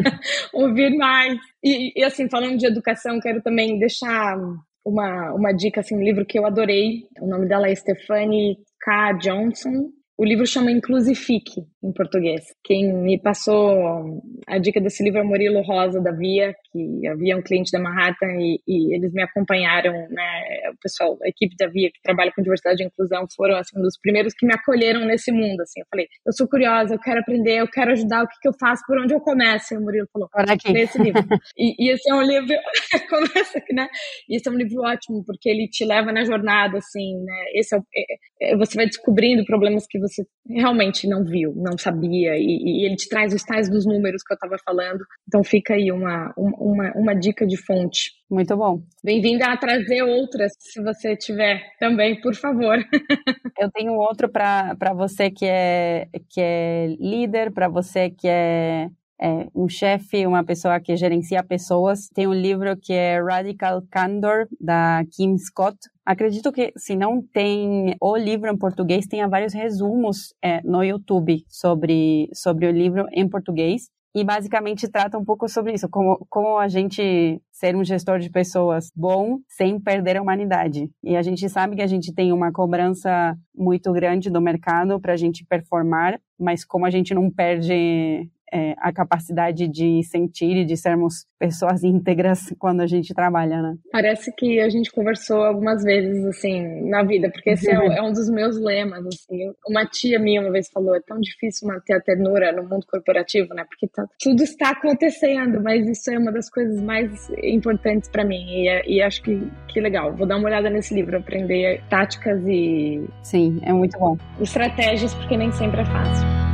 Ouvir 0.52 0.96
mais. 0.96 1.38
E, 1.62 2.00
e, 2.00 2.04
assim, 2.04 2.28
falando 2.28 2.56
de 2.56 2.66
educação, 2.66 3.20
quero 3.20 3.42
também 3.42 3.78
deixar 3.78 4.36
uma, 4.84 5.34
uma 5.34 5.52
dica, 5.52 5.80
assim, 5.80 5.96
um 5.96 6.02
livro 6.02 6.24
que 6.24 6.38
eu 6.38 6.46
adorei. 6.46 7.06
O 7.20 7.26
nome 7.26 7.46
dela 7.46 7.68
é 7.68 7.74
Stephanie 7.74 8.56
K. 8.80 9.12
Johnson. 9.14 9.90
O 10.20 10.24
livro 10.26 10.46
chama 10.46 10.70
Inclusifique, 10.70 11.62
em 11.82 11.92
português. 11.94 12.42
Quem 12.62 12.92
me 12.92 13.18
passou 13.18 14.22
a 14.46 14.58
dica 14.58 14.78
desse 14.78 15.02
livro 15.02 15.18
é 15.18 15.22
o 15.22 15.26
Murilo 15.26 15.62
Rosa, 15.62 15.98
da 15.98 16.12
Via, 16.12 16.54
que 16.70 17.08
havia 17.08 17.38
um 17.38 17.40
cliente 17.40 17.72
da 17.72 17.80
Manhattan 17.80 18.26
e, 18.38 18.60
e, 18.68 18.94
eles 18.94 19.14
me 19.14 19.22
acompanharam, 19.22 19.94
né, 20.10 20.70
o 20.74 20.76
pessoal, 20.82 21.16
a 21.22 21.28
equipe 21.28 21.56
da 21.58 21.68
Via 21.68 21.88
que 21.90 22.02
trabalha 22.02 22.30
com 22.36 22.42
diversidade 22.42 22.82
e 22.82 22.86
inclusão 22.86 23.24
foram, 23.34 23.56
assim, 23.56 23.78
um 23.78 23.80
dos 23.80 23.98
primeiros 23.98 24.34
que 24.34 24.44
me 24.44 24.52
acolheram 24.52 25.06
nesse 25.06 25.32
mundo, 25.32 25.62
assim, 25.62 25.80
eu 25.80 25.86
falei, 25.90 26.06
eu 26.26 26.34
sou 26.34 26.46
curiosa, 26.46 26.96
eu 26.96 27.00
quero 27.00 27.20
aprender, 27.20 27.58
eu 27.58 27.68
quero 27.68 27.92
ajudar, 27.92 28.22
o 28.22 28.28
que, 28.28 28.36
que 28.42 28.48
eu 28.48 28.52
faço, 28.60 28.82
por 28.86 29.00
onde 29.00 29.14
eu 29.14 29.20
começo? 29.20 29.72
E 29.72 29.78
o 29.78 29.80
Murilo 29.80 30.06
falou, 30.12 30.28
Olha 30.34 30.52
aqui. 30.52 30.70
esse 30.76 31.02
livro. 31.02 31.22
e, 31.56 31.74
e, 31.82 31.94
esse 31.94 32.10
é 32.10 32.14
um 32.14 32.22
livro, 32.22 32.54
começa 33.08 33.56
aqui, 33.56 33.74
né, 33.74 33.88
e 34.28 34.36
esse 34.36 34.46
é 34.46 34.52
um 34.52 34.56
livro 34.56 34.82
ótimo, 34.82 35.24
porque 35.24 35.48
ele 35.48 35.66
te 35.66 35.82
leva 35.86 36.12
na 36.12 36.24
jornada, 36.24 36.76
assim, 36.76 37.16
né, 37.24 37.44
esse 37.54 37.74
é, 37.74 37.78
é, 37.78 38.02
é 38.02 38.16
você 38.56 38.74
vai 38.74 38.86
descobrindo 38.86 39.44
problemas 39.44 39.86
que 39.86 39.98
você 39.98 40.24
realmente 40.48 41.06
não 41.06 41.24
viu, 41.24 41.52
não 41.54 41.76
sabia, 41.76 42.36
e, 42.36 42.82
e 42.82 42.86
ele 42.86 42.96
te 42.96 43.08
traz 43.08 43.34
os 43.34 43.42
tais 43.42 43.68
dos 43.68 43.84
números 43.84 44.22
que 44.22 44.32
eu 44.32 44.34
estava 44.34 44.56
falando, 44.64 45.04
então 45.28 45.44
fica 45.44 45.74
aí 45.74 45.92
uma, 45.92 46.32
uma, 46.36 46.92
uma 46.94 47.14
dica 47.14 47.46
de 47.46 47.56
fonte. 47.56 48.12
Muito 48.30 48.56
bom. 48.56 48.82
Bem-vinda 49.04 49.46
a 49.46 49.56
trazer 49.56 50.02
outras, 50.02 50.52
se 50.58 50.82
você 50.82 51.16
tiver 51.16 51.62
também, 51.78 52.20
por 52.20 52.34
favor. 52.34 52.78
Eu 53.58 53.70
tenho 53.70 53.92
outro 53.92 54.28
para 54.28 54.94
você 54.94 55.30
que 55.30 55.44
é, 55.44 56.08
que 56.30 56.40
é 56.40 56.86
líder, 56.98 57.52
para 57.52 57.68
você 57.68 58.08
que 58.08 58.26
é 58.26 58.88
é, 59.20 59.48
um 59.54 59.68
chefe, 59.68 60.26
uma 60.26 60.42
pessoa 60.42 60.80
que 60.80 60.96
gerencia 60.96 61.42
pessoas. 61.42 62.08
Tem 62.14 62.26
um 62.26 62.32
livro 62.32 62.76
que 62.76 62.92
é 62.92 63.20
Radical 63.22 63.82
Candor, 63.90 64.46
da 64.58 65.04
Kim 65.12 65.36
Scott. 65.36 65.76
Acredito 66.04 66.50
que, 66.50 66.72
se 66.76 66.96
não 66.96 67.22
tem 67.22 67.94
o 68.00 68.16
livro 68.16 68.50
em 68.50 68.56
português, 68.56 69.06
tenha 69.06 69.28
vários 69.28 69.52
resumos 69.52 70.34
é, 70.42 70.60
no 70.62 70.82
YouTube 70.82 71.44
sobre, 71.48 72.28
sobre 72.32 72.66
o 72.66 72.70
livro 72.70 73.06
em 73.12 73.28
português 73.28 73.90
e 74.14 74.24
basicamente 74.24 74.88
trata 74.88 75.16
um 75.16 75.24
pouco 75.24 75.48
sobre 75.48 75.72
isso, 75.72 75.88
como, 75.88 76.26
como 76.28 76.58
a 76.58 76.66
gente 76.66 77.40
ser 77.52 77.76
um 77.76 77.84
gestor 77.84 78.18
de 78.18 78.28
pessoas 78.28 78.90
bom 78.94 79.38
sem 79.48 79.78
perder 79.78 80.16
a 80.16 80.22
humanidade. 80.22 80.90
E 81.02 81.16
a 81.16 81.22
gente 81.22 81.48
sabe 81.48 81.76
que 81.76 81.82
a 81.82 81.86
gente 81.86 82.12
tem 82.12 82.32
uma 82.32 82.50
cobrança 82.50 83.36
muito 83.54 83.92
grande 83.92 84.28
do 84.28 84.40
mercado 84.40 85.00
para 85.00 85.12
a 85.12 85.16
gente 85.16 85.44
performar, 85.48 86.20
mas 86.38 86.64
como 86.64 86.86
a 86.86 86.90
gente 86.90 87.14
não 87.14 87.30
perde 87.30 88.28
é, 88.52 88.74
a 88.78 88.92
capacidade 88.92 89.68
de 89.68 90.02
sentir 90.04 90.56
e 90.56 90.64
de 90.64 90.76
sermos 90.76 91.26
pessoas 91.38 91.82
íntegras 91.82 92.52
quando 92.58 92.80
a 92.80 92.86
gente 92.86 93.14
trabalha, 93.14 93.62
né? 93.62 93.74
Parece 93.90 94.30
que 94.36 94.60
a 94.60 94.68
gente 94.68 94.90
conversou 94.92 95.42
algumas 95.42 95.82
vezes, 95.82 96.24
assim, 96.26 96.88
na 96.88 97.02
vida, 97.02 97.30
porque 97.30 97.50
esse 97.50 97.70
é, 97.70 97.74
é, 97.74 98.02
um 98.02 98.12
dos 98.12 98.28
meus 98.28 98.60
lemas, 98.60 99.06
assim. 99.06 99.52
Uma 99.66 99.86
tia 99.86 100.18
minha 100.18 100.42
uma 100.42 100.52
vez 100.52 100.68
falou, 100.70 100.94
é 100.94 101.00
tão 101.00 101.18
difícil 101.18 101.68
manter 101.68 101.94
a 101.94 102.00
ternura 102.00 102.52
no 102.52 102.68
mundo 102.68 102.84
corporativo, 102.86 103.54
né? 103.54 103.64
Porque 103.64 103.88
tá, 103.88 104.06
tudo 104.20 104.42
está 104.42 104.70
acontecendo, 104.70 105.62
mas 105.62 105.88
isso 105.88 106.10
é 106.10 106.18
uma 106.18 106.32
das 106.32 106.50
coisas 106.50 106.80
mais 106.82 107.30
importantes 107.42 108.10
para 108.10 108.24
mim 108.24 108.44
e, 108.50 108.96
e, 108.96 109.02
acho 109.02 109.22
que, 109.22 109.40
que 109.68 109.80
legal. 109.80 110.14
Vou 110.14 110.26
dar 110.26 110.36
uma 110.36 110.46
olhada 110.46 110.68
nesse 110.68 110.94
livro, 110.94 111.16
aprender 111.16 111.82
táticas 111.88 112.42
e... 112.46 113.02
Sim, 113.22 113.60
é 113.62 113.72
muito 113.72 113.98
bom. 113.98 114.16
Estratégias, 114.40 115.14
porque 115.14 115.36
nem 115.36 115.50
sempre 115.52 115.80
é 115.80 115.84
fácil. 115.86 116.49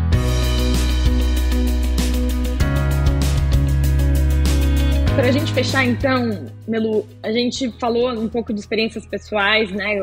Para 5.16 5.28
a 5.28 5.32
gente 5.32 5.50
fechar, 5.54 5.82
então, 5.82 6.46
Melu, 6.68 7.08
a 7.22 7.32
gente 7.32 7.70
falou 7.80 8.10
um 8.10 8.28
pouco 8.28 8.52
de 8.52 8.60
experiências 8.60 9.06
pessoais, 9.06 9.72
né? 9.72 9.98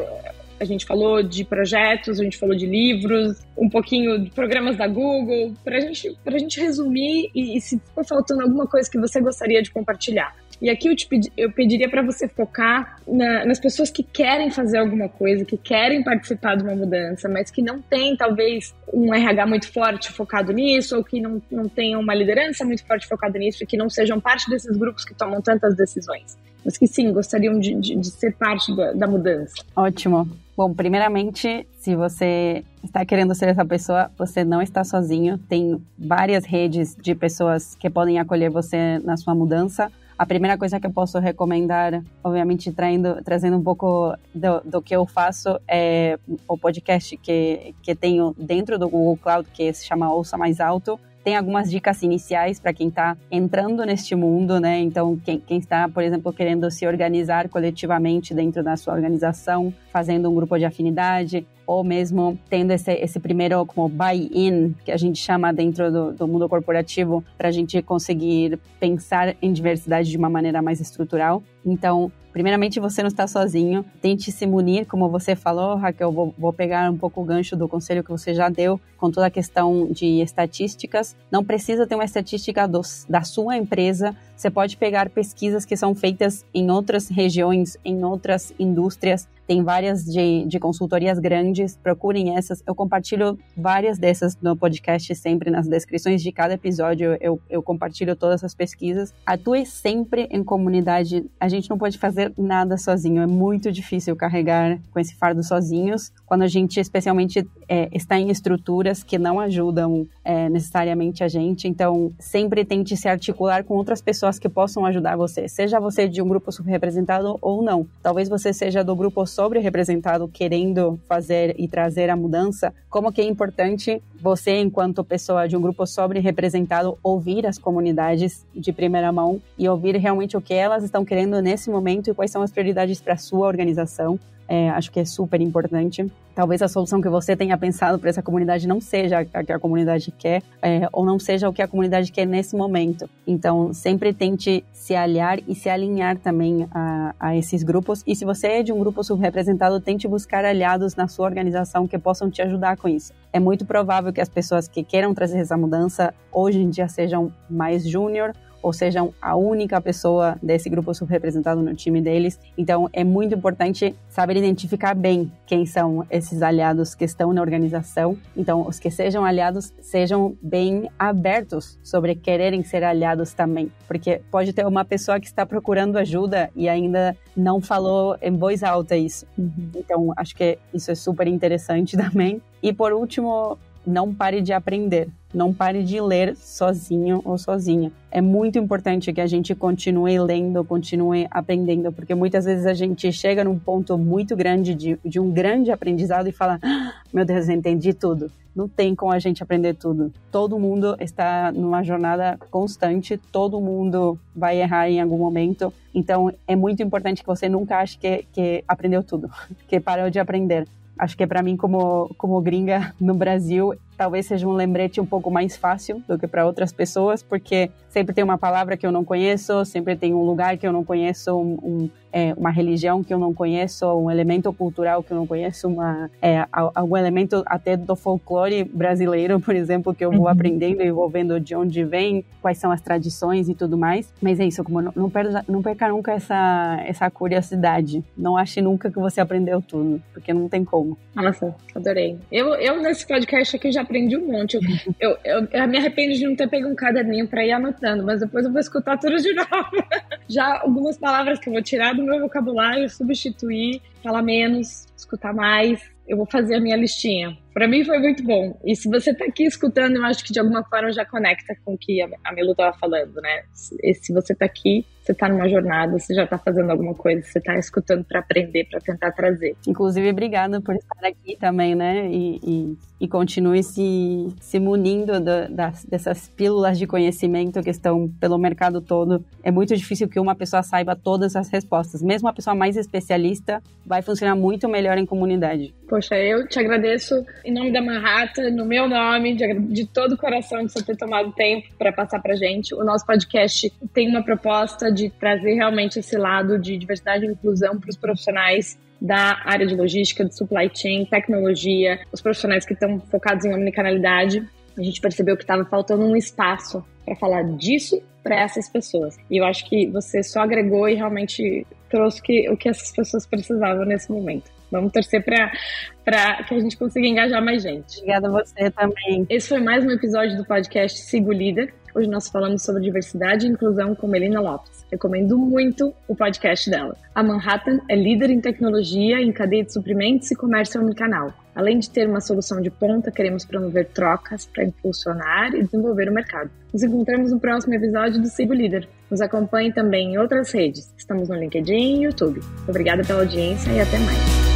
A 0.60 0.66
gente 0.66 0.88
falou 0.88 1.22
de 1.22 1.46
projetos, 1.46 2.20
a 2.20 2.24
gente 2.24 2.36
falou 2.36 2.56
de 2.56 2.66
livros, 2.66 3.38
um 3.56 3.70
pouquinho 3.70 4.24
de 4.24 4.32
programas 4.32 4.76
da 4.76 4.88
Google, 4.88 5.54
para 5.64 5.80
gente, 5.80 6.18
a 6.26 6.38
gente 6.40 6.60
resumir 6.60 7.30
e, 7.36 7.56
e 7.56 7.62
se 7.62 7.80
for 7.94 8.04
faltando 8.04 8.42
alguma 8.42 8.66
coisa 8.66 8.90
que 8.90 8.98
você 8.98 9.22
gostaria 9.22 9.62
de 9.62 9.70
compartilhar. 9.70 10.36
E 10.64 10.70
aqui 10.70 10.88
eu, 10.88 10.96
te 10.96 11.06
pedi, 11.06 11.30
eu 11.36 11.52
pediria 11.52 11.90
para 11.90 12.02
você 12.02 12.26
focar 12.26 12.98
na, 13.06 13.46
nas 13.46 13.60
pessoas 13.60 13.92
que 13.92 14.02
querem 14.02 14.50
fazer 14.50 14.78
alguma 14.78 15.10
coisa, 15.10 15.44
que 15.44 15.58
querem 15.58 16.02
participar 16.02 16.56
de 16.56 16.64
uma 16.64 16.74
mudança, 16.74 17.28
mas 17.28 17.52
que 17.52 17.62
não 17.62 17.82
tem 17.82 18.16
talvez 18.16 18.74
um 18.94 19.14
RH 19.14 19.46
muito 19.46 19.70
forte 19.70 20.10
focado 20.14 20.54
nisso, 20.54 20.96
ou 20.96 21.04
que 21.04 21.20
não, 21.20 21.42
não 21.52 21.68
tenham 21.68 22.00
uma 22.00 22.16
liderança 22.16 22.64
muito 22.64 22.86
forte 22.86 23.06
focada 23.10 23.38
nisso, 23.38 23.62
e 23.62 23.68
que 23.68 23.76
não 23.76 23.90
sejam 23.90 24.22
parte 24.22 24.50
desses 24.50 24.78
grupos 24.78 25.04
que 25.04 25.14
tomam 25.14 25.42
tantas 25.42 25.76
decisões. 25.76 26.38
Mas 26.64 26.78
que 26.78 26.88
sim, 26.88 27.12
gostariam 27.12 27.60
de, 27.60 27.74
de, 27.74 27.98
de 27.98 28.08
ser 28.08 28.34
parte 28.34 28.74
da, 28.74 28.94
da 28.94 29.06
mudança. 29.06 29.56
Ótimo. 29.76 30.30
Bom, 30.56 30.74
primeiramente, 30.74 31.68
se 31.78 31.94
você 31.94 32.64
está 32.82 33.04
querendo 33.04 33.36
ser 33.36 33.50
essa 33.50 33.66
pessoa, 33.66 34.10
você 34.18 34.46
não 34.46 34.62
está 34.62 34.86
sozinho. 34.86 35.38
Tem 35.38 35.84
várias 36.00 36.46
redes 36.46 36.96
de 36.96 37.14
pessoas 37.14 37.76
que 37.76 37.90
podem 37.90 38.18
acolher 38.18 38.50
você 38.50 39.00
na 39.00 39.18
sua 39.18 39.36
mudança. 39.36 39.92
A 40.18 40.26
primeira 40.26 40.58
coisa 40.58 40.80
que 40.80 40.86
eu 40.86 40.92
posso 40.92 41.18
recomendar, 41.20 42.04
obviamente 42.24 42.72
traindo, 42.72 43.22
trazendo 43.24 43.58
um 43.58 43.64
pouco 43.64 44.16
do, 44.34 44.62
do, 44.62 44.82
que 44.82 44.96
eu 44.96 45.06
faço, 45.08 45.60
é 45.68 46.20
o 46.48 46.58
podcast 46.58 47.18
que, 47.18 47.74
que 47.82 47.96
tenho 47.96 48.36
dentro 48.38 48.78
do 48.78 48.88
Google 48.88 49.18
Cloud, 49.18 49.50
que 49.52 49.74
se 49.74 49.86
chama 49.86 50.14
Ouça 50.14 50.38
Mais 50.38 50.60
Alto. 50.60 51.00
Tem 51.24 51.38
algumas 51.38 51.72
dicas 51.72 52.04
iniciais 52.04 52.60
para 52.60 52.74
quem 52.74 52.90
está 52.90 53.16
entrando 53.32 53.86
neste 53.86 54.14
mundo, 54.14 54.60
né? 54.60 54.80
Então, 54.80 55.18
quem, 55.24 55.40
quem 55.40 55.58
está, 55.58 55.88
por 55.88 56.04
exemplo, 56.04 56.34
querendo 56.34 56.70
se 56.70 56.86
organizar 56.86 57.48
coletivamente 57.48 58.34
dentro 58.34 58.62
da 58.62 58.76
sua 58.76 58.94
organização, 58.94 59.74
fazendo 59.92 60.30
um 60.30 60.36
grupo 60.36 60.58
de 60.58 60.66
afinidade, 60.66 61.48
ou 61.66 61.82
mesmo 61.82 62.38
tendo 62.50 62.72
esse, 62.72 62.92
esse 62.92 63.20
primeiro 63.22 63.66
como 63.66 63.88
buy-in, 63.88 64.76
que 64.84 64.92
a 64.92 64.98
gente 64.98 65.18
chama 65.18 65.54
dentro 65.54 65.90
do, 65.90 66.12
do 66.12 66.28
mundo 66.28 66.50
corporativo, 66.50 67.24
para 67.38 67.48
a 67.48 67.52
gente 67.52 67.82
conseguir 67.82 68.60
pensar 68.80 69.36
em 69.42 69.54
diversidade 69.54 70.10
de 70.10 70.18
uma 70.18 70.30
maneira 70.30 70.62
mais 70.62 70.82
estrutural. 70.82 71.42
Então, 71.66 72.12
primeiramente, 72.32 72.80
você 72.80 73.02
não 73.02 73.08
está 73.08 73.28
sozinho. 73.28 73.86
Tente 74.02 74.32
se 74.32 74.46
munir, 74.46 74.86
como 74.86 75.10
você 75.10 75.36
falou, 75.36 75.76
Raquel. 75.76 76.12
Vou, 76.12 76.34
vou 76.38 76.52
pegar 76.52 76.92
um 76.92 76.98
pouco 76.98 77.22
o 77.22 77.24
gancho 77.24 77.56
do 77.56 77.68
conselho 77.68 78.04
que 78.04 78.12
você 78.12 78.34
já 78.34 78.50
deu, 78.50 78.80
com 78.98 79.10
toda 79.10 79.28
a 79.28 79.32
questão 79.32 79.88
de 79.92 80.22
estatísticas. 80.22 81.16
Não 81.32 81.44
precisa 81.44 81.88
ter 81.88 81.96
uma 81.96 82.06
estatística 82.06 82.68
dos, 82.68 83.06
da 83.08 83.22
sua 83.22 83.58
empresa. 83.58 84.16
Você 84.36 84.50
pode 84.50 84.76
pegar 84.78 85.10
pesquisas 85.10 85.66
que 85.66 85.78
são 85.78 85.96
feitas 85.96 86.46
em 86.54 86.70
outras 86.70 87.08
regiões, 87.08 87.78
em 87.86 88.04
outras 88.04 88.54
indústrias, 88.60 89.28
tem 89.48 89.64
várias 89.64 90.06
de, 90.06 90.46
de 90.46 90.60
consultorias 90.60 91.20
grandes, 91.20 91.76
procurem 91.76 92.36
essas. 92.36 92.64
Eu 92.66 92.74
compartilho 92.74 93.38
várias 93.56 93.98
dessas 93.98 94.38
no 94.42 94.56
podcast, 94.56 95.14
sempre 95.16 95.50
nas 95.52 95.68
descrições 95.68 96.22
de 96.22 96.32
cada 96.32 96.54
episódio. 96.54 97.18
Eu, 97.20 97.40
eu 97.50 97.62
compartilho 97.62 98.16
todas 98.16 98.36
essas 98.36 98.56
pesquisas. 98.56 99.14
Atue 99.26 99.66
sempre 99.66 100.28
em 100.32 100.44
comunidade. 100.44 101.26
A 101.40 101.50
gente 101.50 101.70
não 101.70 101.78
pode 101.78 101.98
fazer 101.98 102.34
nada 102.38 102.78
sozinho. 102.78 103.22
É 103.22 103.28
muito 103.28 103.72
difícil 103.72 104.16
carregar 104.16 104.80
com 104.92 105.00
esse 105.00 105.16
fardo 105.16 105.44
sozinhos. 105.44 106.12
Quando 106.26 106.44
a 106.44 106.48
gente, 106.48 106.80
especialmente, 106.80 107.46
é, 107.68 107.90
está 107.92 108.18
em 108.18 108.30
estruturas 108.30 109.04
que 109.04 109.18
não 109.18 109.40
ajudam 109.40 110.08
é, 110.24 110.48
necessariamente 110.50 111.24
a 111.24 111.28
gente. 111.28 111.68
Então, 111.68 112.14
sempre 112.20 112.64
tente 112.64 112.96
se 112.96 113.08
articular 113.08 113.64
com 113.64 113.76
outras 113.76 114.02
pessoas 114.02 114.40
que 114.40 114.48
possam 114.48 114.86
ajudar 114.86 115.18
você. 115.18 115.48
Seja 115.48 115.80
você 115.80 116.08
de 116.08 116.22
um 116.22 116.28
grupo 116.28 116.52
subrepresentado 116.52 117.38
ou 117.42 117.62
não. 117.62 117.86
Talvez 118.02 118.30
você 118.30 118.54
seja 118.54 118.84
do 118.84 118.96
grupo 118.96 119.26
sobre-representado 119.34 120.28
querendo 120.28 121.00
fazer 121.08 121.56
e 121.58 121.68
trazer 121.68 122.10
a 122.10 122.16
mudança, 122.16 122.74
como 122.90 123.12
que 123.12 123.22
é 123.22 123.26
importante 123.26 124.02
você, 124.22 124.60
enquanto 124.60 125.04
pessoa 125.04 125.48
de 125.48 125.58
um 125.58 125.62
grupo 125.62 125.86
sobre-representado, 125.86 126.98
ouvir 127.04 127.46
as 127.46 127.58
comunidades 127.58 128.46
de 128.56 128.72
primeira 128.72 129.12
mão 129.12 129.42
e 129.58 129.68
ouvir 129.68 129.96
realmente 129.98 130.38
o 130.38 130.42
que 130.42 130.54
elas 130.54 130.84
estão 130.84 131.04
querendo 131.04 131.42
nesse 131.42 131.70
momento 131.70 132.10
e 132.10 132.14
quais 132.14 132.32
são 132.32 132.42
as 132.42 132.52
prioridades 132.52 133.02
para 133.02 133.14
a 133.14 133.18
sua 133.18 133.48
organização. 133.48 134.20
É, 134.56 134.70
acho 134.70 134.92
que 134.92 135.00
é 135.00 135.06
super 135.06 135.42
importante. 135.42 136.06
Talvez 136.36 136.62
a 136.62 136.68
solução 136.68 137.02
que 137.02 137.10
você 137.10 137.36
tenha 137.36 137.58
pensado 137.58 137.98
para 137.98 138.12
essa 138.12 138.22
comunidade 138.22 138.68
não 138.68 138.80
seja 138.80 139.26
a 139.34 139.44
que 139.44 139.52
a 139.52 139.58
comunidade 139.58 140.12
quer, 140.12 140.44
é, 140.62 140.88
ou 140.94 141.04
não 141.04 141.18
seja 141.18 141.50
o 141.50 141.54
que 141.54 141.60
a 141.64 141.68
comunidade 141.68 142.12
quer 142.12 142.28
nesse 142.28 142.56
momento. 142.56 143.10
Então, 143.26 143.74
sempre 143.74 144.14
tente 144.14 144.64
se 144.72 144.94
aliar 144.94 145.40
e 145.48 145.56
se 145.56 145.70
alinhar 145.70 146.20
também 146.20 146.68
a, 146.72 147.16
a 147.20 147.36
esses 147.36 147.64
grupos. 147.64 148.04
E 148.06 148.16
se 148.16 148.26
você 148.26 148.46
é 148.46 148.64
de 148.64 148.72
um 148.72 148.78
grupo 148.78 149.04
subrepresentado, 149.04 149.82
tente 149.82 150.08
buscar 150.08 150.46
aliados 150.46 150.96
na 150.96 151.08
sua 151.08 151.26
organização 151.26 151.88
que 151.88 151.98
possam 151.98 152.30
te 152.30 152.40
ajudar 152.44 152.78
com 152.78 152.88
isso. 152.88 153.12
É 153.32 153.40
muito 153.40 153.66
provável 153.66 154.14
que 154.14 154.22
as 154.22 154.30
pessoas 154.30 154.68
que 154.68 154.84
queiram 154.84 155.16
trazer 155.16 155.40
essa 155.40 155.58
mudança 155.58 156.14
hoje 156.32 156.60
em 156.60 156.70
dia 156.70 156.88
sejam 156.88 157.34
mais 157.50 157.90
júnior 157.90 158.36
ou 158.64 158.72
sejam 158.72 159.14
a 159.22 159.36
única 159.36 159.80
pessoa 159.82 160.38
desse 160.42 160.70
grupo 160.70 160.94
subrepresentado 160.94 161.62
no 161.62 161.76
time 161.76 162.02
deles. 162.02 162.40
Então, 162.58 162.90
é 162.94 163.04
muito 163.04 163.36
importante 163.36 163.94
saber 164.10 164.38
identificar 164.38 164.96
bem 164.96 165.30
quem 165.46 165.66
são 165.66 166.08
esses 166.10 166.42
aliados 166.42 166.96
que 166.96 167.04
estão 167.04 167.34
na 167.34 167.42
organização. 167.42 168.18
Então, 168.36 168.66
os 168.66 168.80
que 168.80 168.90
sejam 168.90 169.26
aliados 169.26 169.74
sejam 169.82 170.36
bem 170.42 170.90
abertos 170.98 171.78
sobre 171.84 172.16
quererem 172.16 172.64
ser 172.64 172.84
aliados 172.84 173.34
também, 173.34 173.70
porque 173.88 174.22
pode 174.32 174.54
ter 174.54 174.66
uma 174.66 174.86
pessoa 174.86 175.20
que 175.20 175.28
está 175.28 175.46
procurando 175.46 175.98
ajuda 175.98 176.50
e 176.56 176.70
ainda 176.70 177.16
não 177.36 177.60
falou 177.60 178.16
em 178.22 178.32
voz 178.32 178.64
alta 178.64 178.96
isso. 178.96 179.26
Uhum. 179.38 179.72
Então, 179.76 180.14
acho 180.16 180.36
que 180.36 180.58
isso 180.74 180.90
é 180.90 180.96
super 180.96 181.28
interessante 181.28 181.98
também. 181.98 182.42
E 182.62 182.72
por 182.72 182.94
último, 182.94 183.58
não 183.86 184.14
pare 184.14 184.42
de 184.42 184.54
aprender. 184.54 185.10
Não 185.34 185.52
pare 185.52 185.84
de 185.84 186.00
ler 186.00 186.36
sozinho 186.38 187.20
ou 187.26 187.40
sozinha. 187.40 187.92
É 188.12 188.22
muito 188.22 188.60
importante 188.60 189.12
que 189.12 189.20
a 189.20 189.26
gente 189.26 189.56
continue 189.56 190.20
lendo, 190.20 190.64
continue 190.64 191.28
aprendendo, 191.32 191.92
porque 191.92 192.14
muitas 192.14 192.46
vezes 192.46 192.68
a 192.68 192.74
gente 192.74 193.12
chega 193.12 193.44
num 193.44 193.58
ponto 193.58 193.98
muito 193.98 194.36
grande 194.36 194.76
de, 194.76 195.00
de 195.04 195.20
um 195.20 195.32
grande 195.32 195.72
aprendizado 195.72 196.28
e 196.28 196.32
fala: 196.32 196.60
ah, 196.62 196.94
Meu 197.12 197.26
Deus, 197.26 197.50
entendi 197.50 197.94
tudo. 197.94 198.32
Não 198.56 198.70
tem 198.70 198.94
como 198.94 199.12
a 199.12 199.18
gente 199.18 199.42
aprender 199.42 199.74
tudo. 199.74 200.14
Todo 200.32 200.60
mundo 200.60 200.96
está 201.00 201.52
numa 201.52 201.82
jornada 201.82 202.38
constante, 202.52 203.18
todo 203.18 203.60
mundo 203.60 204.20
vai 204.36 204.62
errar 204.62 204.88
em 204.88 205.02
algum 205.02 205.18
momento. 205.18 205.74
Então, 205.96 206.32
é 206.48 206.56
muito 206.56 206.84
importante 206.84 207.22
que 207.22 207.28
você 207.28 207.50
nunca 207.50 207.80
ache 207.80 207.98
que, 207.98 208.26
que 208.32 208.64
aprendeu 208.68 209.02
tudo, 209.02 209.32
que 209.68 209.80
parou 209.80 210.12
de 210.12 210.20
aprender. 210.20 210.68
Acho 210.98 211.18
que 211.18 211.28
para 211.28 211.42
mim, 211.42 211.58
como, 211.58 212.10
como 212.18 212.42
gringa 212.42 212.94
no 213.00 213.16
Brasil, 213.16 213.74
talvez 213.98 214.26
seja 214.26 214.48
um 214.48 214.54
lembrete 214.54 215.00
um 215.00 215.06
pouco 215.06 215.30
mais 215.30 215.56
fácil 215.56 216.04
do 216.08 216.18
que 216.18 216.28
para 216.28 216.46
outras 216.46 216.72
pessoas, 216.72 217.22
porque 217.22 217.70
sempre 217.90 218.14
tem 218.14 218.24
uma 218.24 218.38
palavra 218.38 218.76
que 218.76 218.86
eu 218.86 218.92
não 218.92 219.04
conheço, 219.04 219.64
sempre 219.66 219.96
tem 219.96 220.14
um 220.14 220.24
lugar 220.24 220.58
que 220.58 220.66
eu 220.66 220.74
não 220.74 220.84
conheço, 220.84 221.36
um, 221.36 221.54
um, 221.64 221.90
é, 222.12 222.34
uma 222.36 222.52
religião 222.52 223.04
que 223.04 223.14
eu 223.14 223.20
não 223.20 223.34
conheço, 223.34 223.86
um 223.86 224.10
elemento 224.10 224.52
cultural 224.52 225.04
que 225.04 225.12
eu 225.12 225.18
não 225.18 225.28
conheço, 225.28 225.68
uma, 225.68 226.10
é, 226.22 226.46
algum 226.52 226.98
elemento 226.98 227.44
até 227.46 227.78
do 227.78 227.96
folclore 227.96 228.64
brasileiro, 228.64 229.40
por 229.40 229.56
exemplo, 229.56 229.94
que 229.94 230.04
eu 230.04 230.12
vou 230.12 230.22
uhum. 230.22 230.28
aprendendo 230.28 230.82
e 230.82 230.92
vou 230.92 231.10
vendo 231.10 231.40
de 231.40 231.56
onde 231.56 231.84
vem, 231.84 232.26
quais 232.42 232.58
são 232.58 232.72
as 232.72 232.82
tradições 232.82 233.50
e 233.50 233.56
tudo 233.56 233.78
mais. 233.78 234.12
Mas 234.22 234.40
é 234.40 234.46
isso, 234.46 234.64
como 234.64 234.82
não, 234.82 234.94
não, 234.96 235.10
perca, 235.10 235.46
não 235.48 235.62
perca 235.62 235.88
nunca 235.90 236.14
essa, 236.14 236.84
essa 236.86 237.10
curiosidade. 237.10 238.04
Não 238.18 238.38
ache 238.38 238.62
nunca 238.62 238.92
que 238.92 239.00
você 239.00 239.22
aprendeu 239.22 239.62
tudo, 239.62 240.02
porque 240.14 240.34
não 240.34 240.48
tem 240.48 240.64
como. 240.64 240.98
Nossa, 241.16 241.56
adorei. 241.76 242.18
Eu, 242.32 242.54
eu 242.56 242.82
nesse 242.82 243.08
podcast 243.08 243.56
aqui 243.56 243.72
já 243.72 243.83
aprendi 243.84 244.18
um 244.18 244.28
monte. 244.28 244.58
Eu, 245.00 245.18
eu, 245.24 245.48
eu, 245.52 245.68
me 245.68 245.78
arrependo 245.78 246.14
de 246.14 246.26
não 246.26 246.36
ter 246.36 246.50
pego 246.50 246.68
um 246.68 246.76
caderninho 246.76 247.28
para 247.28 247.46
ir 247.46 247.52
anotando, 247.52 248.04
mas 248.04 248.20
depois 248.20 248.46
eu 248.46 248.52
vou 248.52 248.60
escutar 248.60 248.98
tudo 248.98 249.16
de 249.18 249.32
novo. 249.34 249.86
Já 250.28 250.60
algumas 250.60 250.98
palavras 250.98 251.40
que 251.40 251.50
eu 251.50 251.54
vou 251.54 251.62
tirar 251.62 251.94
do 251.94 252.04
meu 252.04 252.20
vocabulário, 252.20 252.90
substituir, 252.90 253.82
falar 254.04 254.22
menos, 254.22 254.86
escutar 254.96 255.34
mais. 255.34 255.82
Eu 256.08 256.18
vou 256.18 256.26
fazer 256.26 256.56
a 256.56 256.60
minha 256.60 256.76
listinha. 256.76 257.38
Para 257.54 257.68
mim 257.68 257.86
foi 257.86 258.00
muito 258.00 258.24
bom. 258.24 258.60
E 258.66 258.76
se 258.76 258.90
você 258.90 259.14
tá 259.14 259.26
aqui 259.26 259.44
escutando, 259.44 259.96
eu 259.96 260.06
acho 260.06 260.24
que 260.24 260.34
de 260.34 260.40
alguma 260.40 260.64
forma 260.64 260.92
já 260.92 261.06
conecta 261.06 261.56
com 261.64 261.76
o 261.76 261.78
que 261.78 262.02
a 262.02 262.34
Melu 262.34 262.56
tava 262.56 262.76
falando, 262.78 263.22
né? 263.22 263.44
E 263.82 263.94
se 263.94 264.12
você 264.12 264.34
tá 264.34 264.46
aqui, 264.46 264.86
você 265.04 265.14
tá 265.14 265.30
numa 265.30 265.48
jornada, 265.48 266.00
você 266.00 266.14
já 266.14 266.26
tá 266.26 266.38
fazendo 266.38 266.72
alguma 266.72 266.96
coisa, 266.96 267.22
você 267.22 267.40
tá 267.40 267.58
escutando 267.58 268.04
para 268.06 268.20
aprender, 268.20 268.66
para 268.70 268.80
tentar 268.80 269.12
trazer. 269.12 269.56
Inclusive, 269.68 270.10
obrigada 270.10 270.60
por 270.62 270.76
estar 270.76 271.08
aqui 271.08 271.38
também, 271.38 271.76
né? 271.76 272.08
E, 272.10 272.40
e, 272.44 272.78
e 273.02 273.08
continue 273.08 273.62
se, 273.64 274.34
se 274.40 274.60
munindo 274.60 275.20
do, 275.20 275.54
das, 275.54 275.86
dessas 275.86 276.28
pílulas 276.30 276.80
de 276.80 276.88
conhecimento 276.88 277.62
que 277.62 277.70
estão 277.70 278.10
pelo 278.20 278.38
mercado 278.38 278.82
todo. 278.82 279.24
É 279.44 279.52
muito 279.52 279.76
difícil 279.76 280.10
que 280.10 280.20
uma 280.20 280.36
pessoa 280.36 280.64
saiba 280.64 280.96
todas 280.96 281.36
as 281.36 281.50
respostas. 281.50 282.02
Mesmo 282.02 282.30
a 282.30 282.34
pessoa 282.34 282.56
mais 282.56 282.78
especialista 282.78 283.62
vai 283.94 284.02
funcionar 284.02 284.36
muito 284.36 284.68
melhor 284.68 284.98
em 284.98 285.06
comunidade. 285.06 285.74
Poxa, 285.88 286.16
eu 286.16 286.48
te 286.48 286.60
agradeço 286.60 287.24
em 287.46 287.54
nome 287.54 287.72
da 287.72 287.80
Manhattan, 287.80 288.50
no 288.50 288.66
meu 288.66 288.90
nome, 288.90 289.36
de, 289.36 289.54
de 289.54 289.86
todo 289.86 290.14
o 290.14 290.18
coração 290.18 290.66
de 290.66 290.72
você 290.72 290.84
ter 290.84 290.98
tomado 290.98 291.32
tempo 291.34 291.68
para 291.78 291.94
passar 291.94 292.20
para 292.20 292.36
gente. 292.36 292.74
O 292.74 292.84
nosso 292.84 293.06
podcast 293.06 293.72
tem 293.94 294.10
uma 294.10 294.24
proposta 294.24 294.92
de 294.92 295.12
trazer 295.12 295.54
realmente 295.54 296.00
esse 296.00 296.18
lado 296.18 296.58
de 296.58 296.76
diversidade 296.76 297.24
e 297.26 297.30
inclusão 297.30 297.80
para 297.80 297.92
os 297.92 297.96
profissionais 297.98 298.80
da 299.00 299.40
área 299.46 299.68
de 299.68 299.76
logística, 299.76 300.26
de 300.26 300.36
supply 300.36 300.72
chain, 300.74 301.06
tecnologia, 301.06 302.00
os 302.12 302.20
profissionais 302.20 302.66
que 302.66 302.74
estão 302.74 303.00
focados 303.00 303.46
em 303.46 303.54
omnicanalidade. 303.54 304.44
A 304.76 304.82
gente 304.82 305.00
percebeu 305.00 305.38
que 305.38 305.44
estava 305.44 305.64
faltando 305.66 306.04
um 306.04 306.16
espaço 306.16 306.84
para 307.06 307.16
falar 307.16 307.44
disso 307.58 308.02
para 308.24 308.40
essas 308.40 308.70
pessoas. 308.70 309.18
E 309.30 309.38
eu 309.38 309.46
acho 309.46 309.68
que 309.70 309.88
você 309.88 310.24
só 310.24 310.42
agregou 310.42 310.88
e 310.88 310.96
realmente 310.96 311.68
trouxe 311.90 312.22
que, 312.22 312.50
o 312.50 312.58
que 312.58 312.70
essas 312.70 312.92
pessoas 312.92 313.28
precisavam 313.28 313.86
nesse 313.86 314.12
momento. 314.12 314.50
Vamos 314.72 314.92
torcer 314.92 315.24
para 315.24 316.44
que 316.44 316.56
a 316.56 316.60
gente 316.60 316.76
consiga 316.76 317.06
engajar 317.06 317.44
mais 317.44 317.62
gente. 317.62 318.00
Obrigada 318.00 318.28
a 318.28 318.32
você 318.32 318.72
também. 318.72 319.26
Esse 319.30 319.50
foi 319.50 319.60
mais 319.60 319.86
um 319.86 319.92
episódio 319.92 320.36
do 320.36 320.46
podcast 320.46 321.00
Sigo 321.00 321.32
Líder. 321.32 321.72
Hoje 321.96 322.10
nós 322.10 322.28
falamos 322.28 322.64
sobre 322.64 322.82
diversidade 322.82 323.46
e 323.46 323.50
inclusão 323.50 323.94
com 323.94 324.08
Melina 324.08 324.42
Lopes. 324.42 324.84
Recomendo 324.92 325.38
muito 325.38 325.94
o 326.08 326.16
podcast 326.16 326.70
dela. 326.70 326.96
A 327.14 327.22
Manhattan 327.22 327.80
é 327.88 327.96
líder 327.96 328.32
em 328.32 328.42
tecnologia, 328.42 329.22
em 329.22 329.32
cadeia 329.32 329.64
de 329.64 329.72
suprimentos 329.72 330.32
e 330.32 330.36
comércio 330.36 330.82
omnicanal. 330.82 331.32
Além 331.56 331.78
de 331.78 331.90
ter 331.90 332.10
uma 332.10 332.20
solução 332.20 332.60
de 332.60 332.72
ponta, 332.72 333.12
queremos 333.12 333.46
promover 333.46 333.86
trocas 333.90 334.48
para 334.48 334.64
impulsionar 334.64 335.54
e 335.54 335.64
desenvolver 335.64 336.10
o 336.10 336.14
mercado. 336.14 336.50
Nos 336.74 336.82
encontramos 336.82 337.32
no 337.32 337.40
próximo 337.40 337.76
episódio 337.76 338.20
do 338.20 338.28
Sigo 338.28 338.54
Líder. 338.54 338.90
Nos 339.12 339.22
acompanhe 339.22 339.72
também 339.72 340.14
em 340.14 340.18
outras 340.18 340.52
redes. 340.52 340.92
Estamos 340.98 341.30
no 341.30 341.36
LinkedIn 341.36 342.00
e 342.00 342.04
YouTube. 342.06 342.42
Obrigada 342.68 343.04
pela 343.04 343.20
audiência 343.20 343.72
e 343.72 343.80
até 343.80 344.00
mais. 344.00 344.53